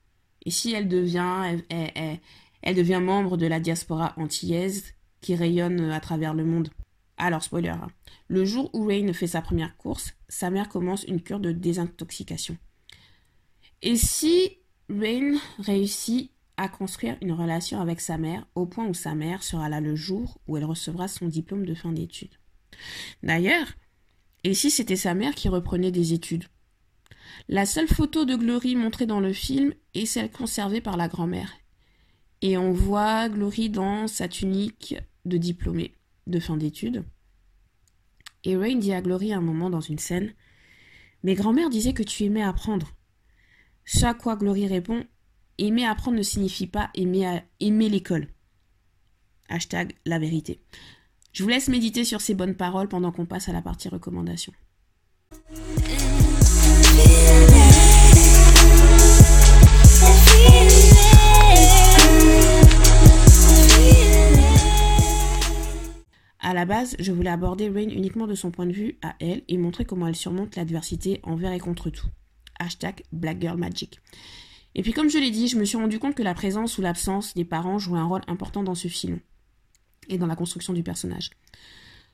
Et 0.47 0.51
si 0.51 0.73
elle 0.73 0.89
devient, 0.89 1.59
elle 1.69 2.75
devient 2.75 3.01
membre 3.03 3.37
de 3.37 3.47
la 3.47 3.61
diaspora 3.61 4.15
antillaise 4.17 4.95
qui 5.21 5.35
rayonne 5.35 5.91
à 5.91 6.01
travers 6.01 6.33
le 6.33 6.47
monde? 6.47 6.71
Alors, 7.19 7.43
spoiler, 7.43 7.69
hein. 7.69 7.89
le 8.29 8.47
jour 8.47 8.71
où 8.73 8.87
Rain 8.87 9.13
fait 9.13 9.27
sa 9.27 9.43
première 9.43 9.77
course, 9.77 10.15
sa 10.27 10.49
mère 10.49 10.71
commence 10.71 11.05
une 11.05 11.21
cure 11.21 11.39
de 11.39 11.53
désintoxication. 11.53 12.57
Et 13.83 13.97
si 13.97 14.57
Rain 14.89 15.37
réussit 15.59 16.31
à 16.63 16.69
construire 16.69 17.17
une 17.21 17.33
relation 17.33 17.81
avec 17.81 18.01
sa 18.01 18.19
mère 18.19 18.47
au 18.55 18.67
point 18.67 18.87
où 18.87 18.95
sa 18.95 19.17
mère 19.17 19.43
sera 19.43 19.69
là 19.69 19.81
le 19.81 19.97
jour 19.97 20.39
où 20.47 20.57
elle 20.57 20.65
recevra 20.65 21.09
son 21.09 21.27
diplôme 21.27 21.67
de 21.67 21.75
fin 21.75 21.91
d'études. 21.91 22.39
D'ailleurs, 23.25 23.67
et 24.45 24.55
si 24.55 24.71
c'était 24.71 24.97
sa 24.97 25.15
mère 25.15 25.35
qui 25.35 25.49
reprenait 25.49 25.91
des 25.91 26.13
études? 26.13 26.45
La 27.49 27.67
seule 27.67 27.89
photo 27.89 28.25
de 28.25 28.37
Glory 28.37 28.77
montrée 28.77 29.07
dans 29.07 29.19
le 29.19 29.33
film 29.33 29.75
est 29.95 30.07
celle 30.07 30.31
conservée 30.31 30.81
par 30.81 30.97
la 30.97 31.09
grand-mère. 31.09 31.53
Et 32.43 32.57
on 32.57 32.71
voit 32.71 33.29
Glory 33.29 33.69
dans 33.69 34.07
sa 34.07 34.29
tunique 34.29 34.95
de 35.25 35.39
diplômée 35.39 35.97
de 36.29 36.39
fin 36.39 36.57
d'études. 36.57 37.05
Et 38.45 38.57
Rain 38.57 38.77
dit 38.77 38.93
à 38.93 39.03
Glory 39.03 39.33
à 39.33 39.39
un 39.39 39.41
moment 39.41 39.69
dans 39.69 39.81
une 39.81 39.99
scène 39.99 40.33
Mais 41.25 41.35
grand-mère 41.35 41.71
disait 41.71 41.93
que 41.93 42.05
tu 42.05 42.23
aimais 42.23 42.43
apprendre. 42.43 42.95
Chaque 43.85 44.19
quoi 44.19 44.37
Glory 44.37 44.69
répond 44.69 45.05
Aimer 45.59 45.87
apprendre 45.87 46.17
ne 46.17 46.23
signifie 46.23 46.67
pas 46.67 46.91
aimer, 46.95 47.43
l'école. 47.61 48.29
Hashtag 49.49 49.95
la 50.07 50.19
vérité. 50.19 50.61
Je 51.33 51.43
vous 51.43 51.49
laisse 51.49 51.69
méditer 51.69 52.05
sur 52.05 52.21
ces 52.21 52.35
bonnes 52.35 52.55
paroles 52.55 52.89
pendant 52.89 53.13
qu'on 53.13 53.27
passe 53.27 53.49
à 53.49 53.53
la 53.53 53.63
partie 53.63 53.89
recommandation. 53.89 54.53
À 66.41 66.55
la 66.55 66.65
base, 66.65 66.97
je 66.99 67.13
voulais 67.13 67.31
aborder 67.31 67.69
Rain 67.69 67.89
uniquement 67.89 68.27
de 68.27 68.35
son 68.35 68.51
point 68.51 68.67
de 68.67 68.73
vue 68.73 68.99
à 69.03 69.15
elle 69.21 69.43
et 69.49 69.59
montrer 69.59 69.85
comment 69.85 70.07
elle 70.07 70.17
surmonte 70.17 70.57
l'adversité 70.57 71.21
envers 71.23 71.53
et 71.53 71.61
contre 71.61 71.91
tout. 71.91 72.09
Hashtag 72.59 73.03
Black 73.13 73.41
Girl 73.41 73.59
Magic. 73.59 74.01
Et 74.75 74.83
puis 74.83 74.93
comme 74.93 75.11
je 75.11 75.19
l'ai 75.19 75.31
dit, 75.31 75.49
je 75.49 75.59
me 75.59 75.65
suis 75.65 75.77
rendu 75.77 75.99
compte 75.99 76.15
que 76.15 76.23
la 76.23 76.35
présence 76.35 76.79
ou 76.79 76.83
l'absence 76.83 77.35
des 77.35 77.45
parents 77.45 77.79
jouait 77.79 77.99
un 77.99 78.07
rôle 78.07 78.23
important 78.27 78.63
dans 78.63 78.75
ce 78.75 78.89
film 78.89 79.21
et 80.09 80.19
dans 80.19 80.27
la 80.27 80.37
construction 80.37 80.73
du 80.73 80.83
personnage. 80.83 81.31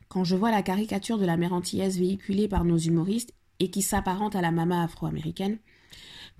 Quand 0.08 0.24
je 0.24 0.36
vois 0.36 0.50
la 0.50 0.62
caricature 0.62 1.18
de 1.18 1.26
la 1.26 1.36
mère 1.36 1.52
antillaise 1.52 1.98
véhiculée 1.98 2.48
par 2.48 2.64
nos 2.64 2.78
humoristes 2.78 3.34
et 3.60 3.70
qui 3.70 3.82
s'apparente 3.82 4.36
à 4.36 4.40
la 4.40 4.50
maman 4.50 4.82
afro-américaine, 4.82 5.58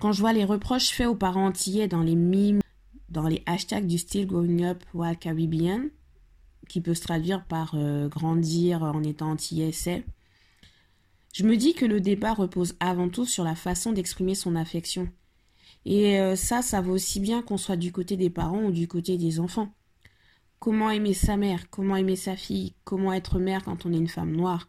quand 0.01 0.13
je 0.13 0.21
vois 0.21 0.33
les 0.33 0.45
reproches 0.45 0.91
faits 0.91 1.09
aux 1.09 1.15
parents 1.15 1.47
antillais 1.47 1.89
dans 1.89 2.03
les 2.03 2.15
mimes, 2.15 2.61
dans 3.09 3.27
les 3.27 3.43
hashtags 3.47 3.87
du 3.87 3.99
style 3.99 4.27
Growing 4.27 4.65
Up 4.65 4.85
While 4.95 5.19
Caribbean, 5.19 5.89
qui 6.69 6.81
peut 6.81 6.95
se 6.95 7.03
traduire 7.03 7.45
par 7.45 7.73
euh, 7.75 8.09
grandir 8.09 8.83
en 8.83 9.03
étant 9.03 9.31
antillais, 9.31 9.73
c'est. 9.73 10.05
Je 11.35 11.45
me 11.45 11.57
dis 11.57 11.75
que 11.75 11.85
le 11.85 12.01
débat 12.01 12.35
repose 12.35 12.77
avant 12.81 13.09
tout 13.09 13.27
sur 13.27 13.45
la 13.45 13.55
façon 13.55 13.93
d'exprimer 13.93 14.35
son 14.35 14.57
affection. 14.57 15.09
Et 15.91 16.21
euh, 16.21 16.37
ça, 16.37 16.61
ça 16.61 16.83
vaut 16.83 16.93
aussi 16.93 17.19
bien 17.19 17.41
qu'on 17.41 17.57
soit 17.57 17.79
du 17.79 17.93
côté 17.93 18.19
des 18.19 18.29
parents 18.29 18.65
ou 18.65 18.73
du 18.73 18.87
côté 18.87 19.17
des 19.17 19.41
enfants. 19.41 19.73
Comment 20.59 20.91
aimer 20.91 21.15
sa 21.15 21.39
mère? 21.39 21.71
Comment 21.71 21.97
aimer 21.97 22.15
sa 22.15 22.37
fille? 22.37 22.75
Comment 22.85 23.15
être 23.15 23.39
mère 23.39 23.65
quand 23.65 23.87
on 23.87 23.95
est 23.95 23.97
une 23.97 24.07
femme 24.07 24.37
noire? 24.37 24.69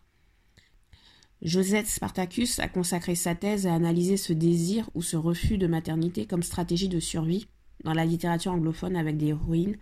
Josette 1.42 1.88
Spartacus 1.88 2.60
a 2.60 2.70
consacré 2.70 3.16
sa 3.16 3.36
thèse 3.36 3.68
à 3.68 3.74
analyser 3.74 4.16
ce 4.16 4.32
désir 4.32 4.90
ou 4.94 5.02
ce 5.02 5.18
refus 5.18 5.58
de 5.58 5.68
maternité 5.68 6.26
comme 6.26 6.42
stratégie 6.42 6.88
de 6.88 7.02
survie 7.02 7.48
dans 7.84 7.94
la 7.94 8.06
littérature 8.06 8.54
anglophone 8.54 8.96
avec 8.96 9.18
des 9.18 9.28
héroïnes 9.28 9.76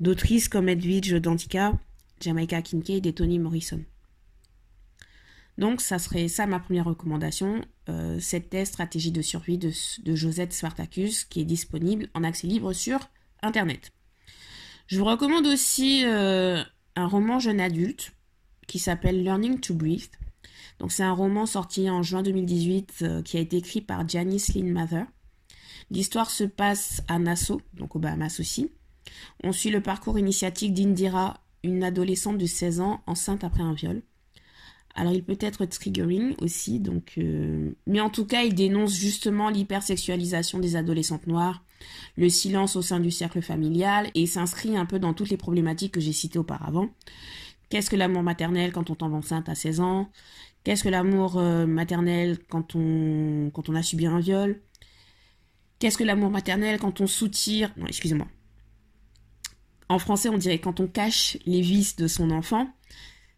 d'autrices 0.00 0.48
comme 0.48 0.68
Edwidge 0.68 1.14
Dantica, 1.14 1.78
Jamaica 2.20 2.60
Kincaid 2.60 3.06
et 3.06 3.12
Toni 3.12 3.38
Morrison. 3.38 3.84
Donc 5.58 5.80
ça 5.80 5.98
serait 5.98 6.28
ça 6.28 6.46
ma 6.46 6.60
première 6.60 6.86
recommandation, 6.86 7.64
euh, 7.88 8.18
cette 8.20 8.56
stratégie 8.66 9.12
de 9.12 9.22
survie 9.22 9.58
de, 9.58 9.70
de 10.02 10.14
Josette 10.14 10.52
Spartacus 10.52 11.24
qui 11.24 11.40
est 11.40 11.44
disponible 11.44 12.08
en 12.14 12.24
accès 12.24 12.46
libre 12.46 12.72
sur 12.72 12.98
Internet. 13.42 13.92
Je 14.86 14.98
vous 14.98 15.04
recommande 15.04 15.46
aussi 15.46 16.04
euh, 16.04 16.62
un 16.96 17.06
roman 17.06 17.38
jeune 17.38 17.60
adulte 17.60 18.12
qui 18.66 18.78
s'appelle 18.78 19.22
Learning 19.22 19.60
to 19.60 19.74
Breathe. 19.74 20.10
Donc 20.78 20.92
c'est 20.92 21.02
un 21.02 21.12
roman 21.12 21.46
sorti 21.46 21.88
en 21.90 22.02
juin 22.02 22.22
2018 22.22 22.98
euh, 23.02 23.22
qui 23.22 23.36
a 23.36 23.40
été 23.40 23.56
écrit 23.56 23.80
par 23.80 24.08
Janice 24.08 24.54
Lynn 24.54 24.70
Mather. 24.70 25.04
L'histoire 25.90 26.30
se 26.30 26.44
passe 26.44 27.02
à 27.08 27.18
Nassau, 27.18 27.60
donc 27.74 27.96
au 27.96 27.98
Bahamas 27.98 28.40
aussi. 28.40 28.70
On 29.44 29.52
suit 29.52 29.70
le 29.70 29.82
parcours 29.82 30.18
initiatique 30.18 30.72
d'Indira, 30.72 31.42
une 31.62 31.84
adolescente 31.84 32.38
de 32.38 32.46
16 32.46 32.80
ans 32.80 33.02
enceinte 33.06 33.44
après 33.44 33.62
un 33.62 33.74
viol. 33.74 34.02
Alors 34.94 35.12
il 35.12 35.24
peut 35.24 35.38
être 35.40 35.64
triggering 35.64 36.34
aussi, 36.40 36.78
donc, 36.78 37.14
euh, 37.18 37.72
mais 37.86 38.00
en 38.00 38.10
tout 38.10 38.26
cas 38.26 38.42
il 38.42 38.54
dénonce 38.54 38.94
justement 38.94 39.48
l'hypersexualisation 39.48 40.58
des 40.58 40.76
adolescentes 40.76 41.26
noires, 41.26 41.64
le 42.16 42.28
silence 42.28 42.76
au 42.76 42.82
sein 42.82 43.00
du 43.00 43.10
cercle 43.10 43.40
familial 43.40 44.10
et 44.14 44.26
s'inscrit 44.26 44.76
un 44.76 44.84
peu 44.84 44.98
dans 44.98 45.14
toutes 45.14 45.30
les 45.30 45.36
problématiques 45.36 45.92
que 45.92 46.00
j'ai 46.00 46.12
citées 46.12 46.38
auparavant. 46.38 46.90
Qu'est-ce 47.70 47.88
que 47.88 47.96
l'amour 47.96 48.22
maternel 48.22 48.70
quand 48.72 48.90
on 48.90 48.94
tombe 48.94 49.14
enceinte 49.14 49.48
à 49.48 49.54
16 49.54 49.80
ans? 49.80 50.10
Qu'est-ce 50.62 50.84
que 50.84 50.90
l'amour 50.90 51.38
euh, 51.38 51.66
maternel 51.66 52.38
quand 52.50 52.76
on, 52.76 53.50
quand 53.52 53.70
on 53.70 53.74
a 53.74 53.82
subi 53.82 54.06
un 54.06 54.20
viol? 54.20 54.60
Qu'est-ce 55.78 55.96
que 55.96 56.04
l'amour 56.04 56.30
maternel 56.30 56.78
quand 56.78 57.00
on 57.00 57.06
soutire? 57.06 57.72
Non, 57.76 57.86
excusez-moi. 57.86 58.28
En 59.88 59.98
français, 59.98 60.28
on 60.28 60.38
dirait 60.38 60.58
quand 60.58 60.80
on 60.80 60.86
cache 60.86 61.36
les 61.44 61.60
vices 61.60 61.96
de 61.96 62.06
son 62.06 62.30
enfant. 62.30 62.68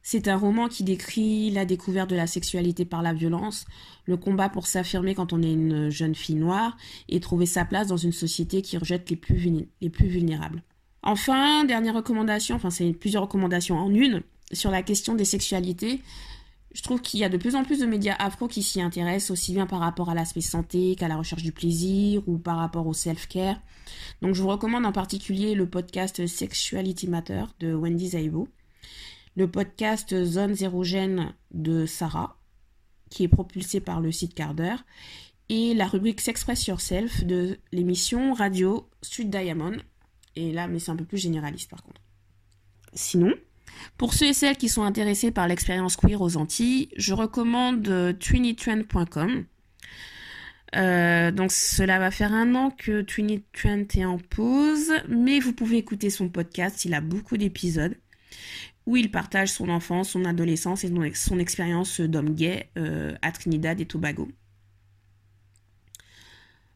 C'est 0.06 0.28
un 0.28 0.36
roman 0.36 0.68
qui 0.68 0.84
décrit 0.84 1.50
la 1.50 1.64
découverte 1.64 2.10
de 2.10 2.14
la 2.14 2.26
sexualité 2.26 2.84
par 2.84 3.00
la 3.00 3.14
violence, 3.14 3.64
le 4.04 4.18
combat 4.18 4.50
pour 4.50 4.66
s'affirmer 4.66 5.14
quand 5.14 5.32
on 5.32 5.42
est 5.42 5.50
une 5.50 5.88
jeune 5.88 6.14
fille 6.14 6.34
noire 6.34 6.76
et 7.08 7.20
trouver 7.20 7.46
sa 7.46 7.64
place 7.64 7.86
dans 7.86 7.96
une 7.96 8.12
société 8.12 8.60
qui 8.60 8.76
rejette 8.76 9.08
les 9.08 9.16
plus, 9.16 9.66
les 9.80 9.88
plus 9.88 10.06
vulnérables. 10.06 10.62
Enfin, 11.02 11.64
dernière 11.64 11.94
recommandation, 11.94 12.54
enfin 12.54 12.68
c'est 12.68 12.92
plusieurs 12.92 13.22
recommandations 13.22 13.78
en 13.78 13.94
une, 13.94 14.22
sur 14.52 14.70
la 14.70 14.82
question 14.82 15.14
des 15.14 15.24
sexualités. 15.24 16.02
Je 16.74 16.82
trouve 16.82 17.00
qu'il 17.00 17.20
y 17.20 17.24
a 17.24 17.30
de 17.30 17.38
plus 17.38 17.54
en 17.54 17.64
plus 17.64 17.78
de 17.78 17.86
médias 17.86 18.16
afro 18.18 18.46
qui 18.46 18.62
s'y 18.62 18.82
intéressent, 18.82 19.30
aussi 19.30 19.54
bien 19.54 19.66
par 19.66 19.80
rapport 19.80 20.10
à 20.10 20.14
l'aspect 20.14 20.42
santé 20.42 20.96
qu'à 20.96 21.08
la 21.08 21.16
recherche 21.16 21.42
du 21.42 21.52
plaisir 21.52 22.22
ou 22.26 22.36
par 22.36 22.58
rapport 22.58 22.86
au 22.86 22.92
self-care. 22.92 23.58
Donc 24.20 24.34
je 24.34 24.42
vous 24.42 24.48
recommande 24.48 24.84
en 24.84 24.92
particulier 24.92 25.54
le 25.54 25.66
podcast 25.66 26.26
Sexuality 26.26 27.08
Matter 27.08 27.44
de 27.60 27.72
Wendy 27.72 28.08
Zaibo 28.08 28.48
le 29.36 29.50
podcast 29.50 30.24
Zone 30.24 30.54
Zérogène 30.54 31.34
de 31.50 31.86
Sarah, 31.86 32.38
qui 33.10 33.24
est 33.24 33.28
propulsé 33.28 33.80
par 33.80 34.00
le 34.00 34.12
site 34.12 34.34
Carder, 34.34 34.76
et 35.48 35.74
la 35.74 35.86
rubrique 35.86 36.20
S'express 36.20 36.66
Yourself 36.66 37.24
de 37.24 37.58
l'émission 37.72 38.32
Radio 38.32 38.88
Sud 39.02 39.30
Diamond. 39.30 39.76
Et 40.36 40.52
là, 40.52 40.68
mais 40.68 40.78
c'est 40.78 40.90
un 40.90 40.96
peu 40.96 41.04
plus 41.04 41.18
généraliste 41.18 41.70
par 41.70 41.82
contre. 41.82 42.00
Sinon, 42.92 43.34
pour 43.98 44.14
ceux 44.14 44.26
et 44.26 44.32
celles 44.32 44.56
qui 44.56 44.68
sont 44.68 44.82
intéressés 44.82 45.30
par 45.30 45.48
l'expérience 45.48 45.96
queer 45.96 46.20
aux 46.20 46.36
Antilles, 46.36 46.88
je 46.96 47.12
recommande 47.12 47.86
euh, 47.88 48.12
twinitrend.com. 48.12 49.44
Euh, 50.76 51.30
donc 51.30 51.52
cela 51.52 51.98
va 51.98 52.10
faire 52.10 52.32
un 52.32 52.54
an 52.56 52.70
que 52.70 53.02
Twinny 53.02 53.44
est 53.94 54.04
en 54.04 54.18
pause, 54.18 54.92
mais 55.08 55.38
vous 55.38 55.52
pouvez 55.52 55.76
écouter 55.76 56.10
son 56.10 56.28
podcast, 56.28 56.84
il 56.84 56.94
a 56.94 57.00
beaucoup 57.00 57.36
d'épisodes 57.36 57.96
où 58.86 58.96
il 58.96 59.10
partage 59.10 59.50
son 59.50 59.68
enfance, 59.68 60.10
son 60.10 60.24
adolescence 60.24 60.84
et 60.84 60.92
son 61.14 61.38
expérience 61.38 62.00
d'homme 62.00 62.34
gay 62.34 62.68
euh, 62.76 63.14
à 63.22 63.32
Trinidad 63.32 63.80
et 63.80 63.86
Tobago. 63.86 64.28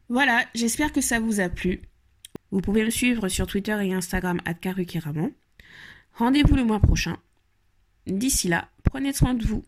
Voilà, 0.09 0.43
j'espère 0.55 0.91
que 0.91 1.01
ça 1.01 1.19
vous 1.19 1.39
a 1.39 1.49
plu. 1.49 1.81
Vous 2.51 2.61
pouvez 2.61 2.83
me 2.83 2.89
suivre 2.89 3.29
sur 3.29 3.45
Twitter 3.45 3.77
et 3.83 3.93
Instagram 3.93 4.41
à 4.45 4.55
Rendez-vous 6.15 6.55
le 6.55 6.63
mois 6.63 6.79
prochain. 6.79 7.17
D'ici 8.07 8.47
là, 8.47 8.69
prenez 8.83 9.13
soin 9.13 9.35
de 9.35 9.45
vous. 9.45 9.63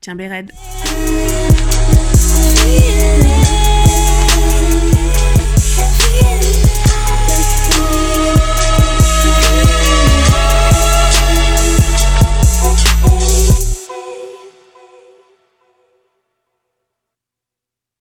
Tiens, 0.00 0.14
Béred. 0.14 0.52